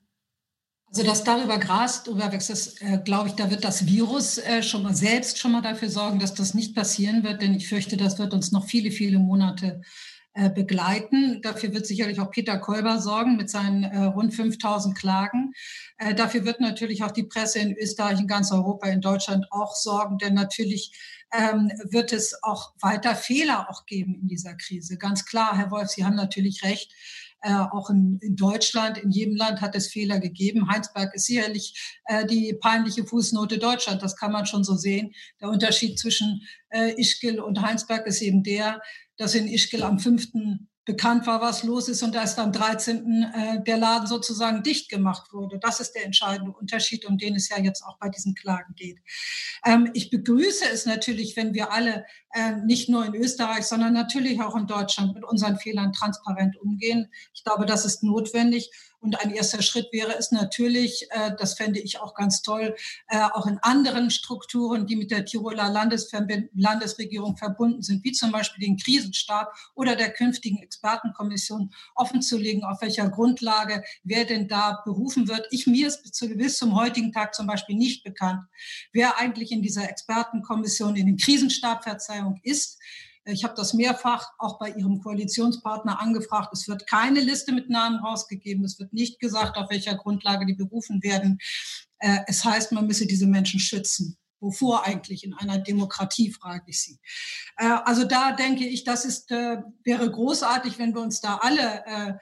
Also 0.88 1.03
dass 1.03 1.25
darüber 1.25 1.59
Gras 1.59 2.05
drüber 2.05 2.31
wächst, 2.33 2.49
das, 2.49 2.81
äh, 2.81 2.99
glaube 3.05 3.29
ich, 3.29 3.35
da 3.35 3.51
wird 3.51 3.64
das 3.64 3.87
Virus 3.87 4.38
äh, 4.38 4.62
schon 4.62 4.83
mal 4.83 4.94
selbst 4.94 5.38
schon 5.38 5.53
mal 5.53 5.61
dafür 5.61 5.90
sorgen, 5.90 6.20
dass 6.20 6.35
das 6.35 6.55
nicht 6.55 6.75
passieren 6.75 7.22
wird, 7.22 7.42
denn 7.42 7.55
ich 7.55 7.68
fürchte, 7.68 7.96
das 7.96 8.18
wird 8.18 8.33
uns 8.33 8.53
noch 8.53 8.64
viele, 8.66 8.90
viele 8.90 9.18
Monate 9.18 9.83
äh, 10.38 10.51
begleiten. 10.51 11.40
Dafür 11.42 11.72
wird 11.72 11.87
sicherlich 11.87 12.20
auch 12.20 12.31
Peter 12.31 12.59
Kolber 12.59 13.01
sorgen 13.01 13.37
mit 13.37 13.49
seinen 13.49 13.85
äh, 13.85 14.05
rund 14.05 14.35
5000 14.35 14.96
Klagen. 14.96 15.55
Äh, 15.96 16.14
dafür 16.14 16.44
wird 16.44 16.61
natürlich 16.61 17.03
auch 17.03 17.11
die 17.11 17.25
Presse 17.25 17.59
in 17.59 17.75
Österreich, 17.75 18.20
in 18.20 18.27
ganz 18.27 18.53
Europa, 18.53 18.87
in 18.88 19.01
Deutschland 19.01 19.46
auch 19.51 19.75
sorgen, 19.75 20.18
denn 20.18 20.35
natürlich 20.35 20.92
ähm, 21.33 21.71
wird 21.91 22.12
es 22.12 22.43
auch 22.43 22.75
weiter 22.81 23.15
Fehler 23.15 23.69
auch 23.71 23.87
geben 23.87 24.15
in 24.21 24.29
dieser 24.29 24.55
Krise. 24.55 24.97
Ganz 24.97 25.25
klar, 25.25 25.57
Herr 25.57 25.71
Wolf, 25.71 25.89
Sie 25.89 26.05
haben 26.05 26.17
natürlich 26.17 26.62
recht. 26.62 26.93
Äh, 27.43 27.53
auch 27.53 27.91
in, 27.91 28.19
in, 28.23 28.35
Deutschland, 28.35 28.99
in 28.99 29.11
jedem 29.11 29.37
Land 29.37 29.61
hat 29.61 29.77
es 29.77 29.93
Fehler 29.93 30.19
gegeben. 30.19 30.69
Heinsberg 30.69 31.15
ist 31.15 31.27
sicherlich 31.27 31.97
äh, 32.07 32.27
die 32.27 32.55
peinliche 32.61 33.05
Fußnote 33.05 33.59
Deutschland. 33.59 34.03
Das 34.03 34.17
kann 34.17 34.33
man 34.33 34.47
schon 34.47 34.65
so 34.65 34.75
sehen. 34.75 35.12
Der 35.41 35.51
Unterschied 35.51 35.99
zwischen 35.99 36.43
äh, 36.71 36.99
Ischgl 37.01 37.39
und 37.39 37.61
Heinsberg 37.61 38.07
ist 38.07 38.23
eben 38.23 38.43
der, 38.43 38.81
dass 39.17 39.35
in 39.35 39.47
Ischgl 39.47 39.83
am 39.83 39.99
5. 39.99 40.33
bekannt 40.87 41.27
war, 41.27 41.40
was 41.40 41.64
los 41.64 41.88
ist 41.88 42.03
und 42.05 42.14
erst 42.14 42.38
am 42.38 42.53
13. 42.53 43.22
Äh, 43.22 43.62
der 43.64 43.77
Laden 43.77 44.07
sozusagen 44.07 44.62
dicht 44.62 44.88
gemacht 44.88 45.33
wurde. 45.33 45.59
Das 45.59 45.81
ist 45.81 45.92
der 45.92 46.07
entscheidende 46.07 46.53
Unterschied, 46.53 47.05
um 47.05 47.18
den 47.18 47.35
es 47.35 47.49
ja 47.49 47.59
jetzt 47.59 47.83
auch 47.83 47.99
bei 47.99 48.09
diesen 48.09 48.37
Klagen 48.37 48.75
geht. 48.77 48.99
Ähm, 49.64 49.91
ich 49.95 50.11
begrüße 50.11 50.64
es 50.72 50.87
natürlich, 50.87 51.37
wenn 51.37 51.55
wir 51.55 51.72
alle 51.72 52.07
äh, 52.32 52.53
nicht 52.64 52.89
nur 52.89 53.05
in 53.05 53.16
Österreich, 53.16 53.66
sondern 53.66 53.93
natürlich 53.95 54.41
auch 54.41 54.55
in 54.55 54.68
Deutschland 54.68 55.14
mit 55.14 55.24
unseren 55.24 55.59
Fehlern 55.59 55.93
transparent 55.93 56.57
umgehen. 56.57 57.11
Ich 57.34 57.43
glaube, 57.43 57.66
das 57.66 57.84
ist 57.84 58.05
notwendig. 58.05 58.70
Und 59.07 59.21
ein 59.25 59.31
erster 59.31 59.63
Schritt 59.63 59.93
wäre 59.93 60.19
es 60.19 60.33
natürlich, 60.33 61.07
äh, 61.11 61.31
das 61.39 61.55
fände 61.55 61.79
ich 61.79 62.01
auch 62.01 62.13
ganz 62.15 62.43
toll, 62.43 62.75
äh, 63.07 63.21
auch 63.21 63.47
in 63.47 63.59
anderen 63.63 64.11
Strukturen, 64.11 64.85
die 64.89 64.97
mit 64.97 65.13
der 65.13 65.25
Tiroler 65.25 65.71
Landesregierung 65.71 67.37
verbunden 67.37 67.83
sind, 67.83 68.03
wie 68.03 68.11
zum 68.11 68.33
Beispiel 68.33 68.67
den 68.67 68.77
Krisenstab 68.77 69.55
oder 69.77 69.95
der 69.95 70.13
künftigen 70.13 70.59
Expertenkommission, 70.59 71.73
offenzulegen, 71.95 72.65
auf 72.65 72.83
welcher 72.83 73.09
Grundlage, 73.09 73.85
wer 74.03 74.25
denn 74.25 74.49
da 74.49 74.83
berufen 74.85 75.29
wird. 75.29 75.47
Ich, 75.53 75.69
mir 75.69 75.87
ist 75.87 76.03
bis 76.19 76.59
zum 76.59 76.75
heutigen 76.75 77.13
Tag 77.13 77.37
zum 77.37 77.47
Beispiel 77.47 77.77
nicht 77.77 78.03
bekannt, 78.03 78.41
wer 78.93 79.21
eigentlich 79.21 79.53
in 79.53 79.63
dieser 79.63 79.89
Expertenkommission, 79.89 80.97
in 80.97 81.07
den 81.07 81.17
Krisenstab, 81.17 81.85
Verzeihung, 81.85 82.41
ist. 82.43 82.81
Ich 83.27 83.43
habe 83.43 83.55
das 83.57 83.74
mehrfach 83.74 84.33
auch 84.39 84.59
bei 84.59 84.70
Ihrem 84.70 85.03
Koalitionspartner 85.03 86.01
angefragt. 86.01 86.51
Es 86.53 86.68
wird 86.68 86.87
keine 86.87 87.20
Liste 87.20 87.53
mit 87.53 87.68
Namen 87.68 87.99
rausgegeben. 87.99 88.64
Es 88.64 88.79
wird 88.79 88.93
nicht 88.93 89.18
gesagt, 89.18 89.57
auf 89.57 89.68
welcher 89.70 89.97
Grundlage 89.97 90.47
die 90.47 90.55
berufen 90.55 91.03
werden. 91.03 91.39
Äh, 91.99 92.20
es 92.29 92.45
heißt, 92.45 92.72
man 92.72 92.87
müsse 92.87 93.07
diese 93.07 93.27
Menschen 93.27 93.59
schützen. 93.59 94.16
Wovor 94.39 94.87
eigentlich 94.87 95.24
in 95.24 95.35
einer 95.35 95.59
Demokratie, 95.59 96.31
frage 96.31 96.64
ich 96.68 96.81
Sie. 96.81 97.01
Äh, 97.57 97.66
also 97.85 98.05
da 98.05 98.33
denke 98.33 98.64
ich, 98.64 98.85
das 98.85 99.05
ist, 99.05 99.31
äh, 99.33 99.59
wäre 99.83 100.11
großartig, 100.11 100.79
wenn 100.79 100.95
wir 100.95 101.03
uns 101.03 101.20
da 101.20 101.39
alle 101.43 102.20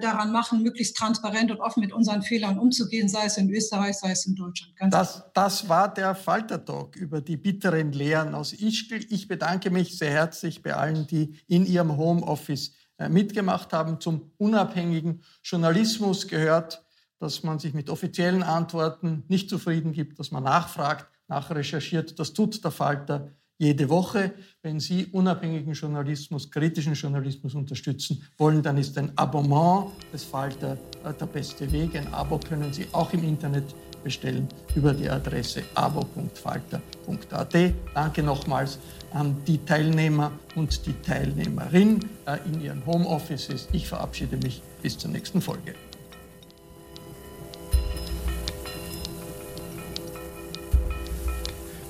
daran 0.00 0.32
machen, 0.32 0.62
möglichst 0.62 0.96
transparent 0.96 1.50
und 1.50 1.60
offen 1.60 1.80
mit 1.80 1.92
unseren 1.92 2.22
Fehlern 2.22 2.58
umzugehen, 2.58 3.08
sei 3.08 3.26
es 3.26 3.36
in 3.36 3.50
Österreich, 3.50 3.96
sei 3.96 4.10
es 4.10 4.26
in 4.26 4.34
Deutschland. 4.34 4.74
das, 4.92 5.24
das 5.32 5.68
war 5.68 5.92
der 5.92 6.14
Falter-Talk 6.14 6.96
über 6.96 7.20
die 7.20 7.36
bitteren 7.36 7.92
Lehren 7.92 8.34
aus 8.34 8.52
Ischgl. 8.52 9.04
Ich 9.10 9.28
bedanke 9.28 9.70
mich 9.70 9.96
sehr 9.96 10.10
herzlich 10.10 10.62
bei 10.62 10.74
allen, 10.74 11.06
die 11.06 11.38
in 11.46 11.66
ihrem 11.66 11.96
Homeoffice 11.96 12.72
mitgemacht 13.08 13.72
haben. 13.72 14.00
Zum 14.00 14.32
unabhängigen 14.38 15.22
Journalismus 15.42 16.26
gehört, 16.28 16.84
dass 17.18 17.42
man 17.42 17.58
sich 17.58 17.74
mit 17.74 17.90
offiziellen 17.90 18.42
Antworten 18.42 19.24
nicht 19.28 19.48
zufrieden 19.48 19.92
gibt, 19.92 20.18
dass 20.18 20.30
man 20.30 20.44
nachfragt, 20.44 21.06
nachrecherchiert. 21.28 22.18
Das 22.18 22.32
tut 22.32 22.62
der 22.64 22.70
Falter 22.70 23.32
jede 23.58 23.88
Woche. 23.88 24.32
Wenn 24.62 24.80
Sie 24.80 25.06
unabhängigen 25.06 25.72
Journalismus, 25.72 26.50
kritischen 26.50 26.94
Journalismus 26.94 27.54
unterstützen 27.54 28.22
wollen, 28.36 28.62
dann 28.62 28.78
ist 28.78 28.96
ein 28.98 29.12
Abonnement 29.16 29.92
des 30.12 30.24
Falter 30.24 30.76
äh, 31.04 31.12
der 31.12 31.26
beste 31.26 31.70
Weg. 31.72 31.96
Ein 31.96 32.12
Abo 32.12 32.38
können 32.38 32.72
Sie 32.72 32.86
auch 32.92 33.12
im 33.12 33.24
Internet 33.24 33.74
bestellen 34.04 34.48
über 34.74 34.92
die 34.92 35.08
Adresse 35.08 35.64
abo.falter.at. 35.74 37.54
Danke 37.94 38.22
nochmals 38.22 38.78
an 39.12 39.36
die 39.46 39.58
Teilnehmer 39.58 40.30
und 40.54 40.86
die 40.86 40.94
Teilnehmerin 41.02 42.00
äh, 42.26 42.38
in 42.46 42.60
ihren 42.60 42.86
Homeoffices. 42.86 43.68
Ich 43.72 43.88
verabschiede 43.88 44.36
mich 44.36 44.62
bis 44.82 44.96
zur 44.98 45.10
nächsten 45.10 45.40
Folge. 45.40 45.74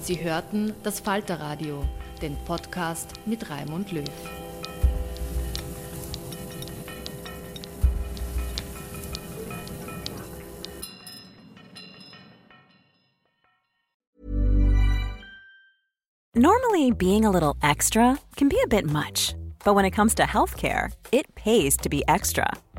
Sie 0.07 0.23
hörten 0.23 0.73
das 0.85 1.01
Falterradio, 1.01 1.83
den 2.23 2.37
Podcast 2.45 3.11
mit 3.27 3.51
Raimund 3.51 3.91
Löw. 3.91 4.05
Normally, 16.37 16.93
being 16.93 17.25
a 17.25 17.31
little 17.31 17.57
extra 17.61 18.21
can 18.37 18.49
be 18.49 18.61
a 18.63 18.69
bit 18.69 18.87
much, 18.87 19.35
but 19.65 19.75
when 19.75 19.85
it 19.85 19.91
comes 19.91 20.15
to 20.15 20.23
healthcare, 20.23 20.93
it 21.11 21.35
pays 21.35 21.77
to 21.79 21.89
be 21.89 22.05
extra. 22.07 22.47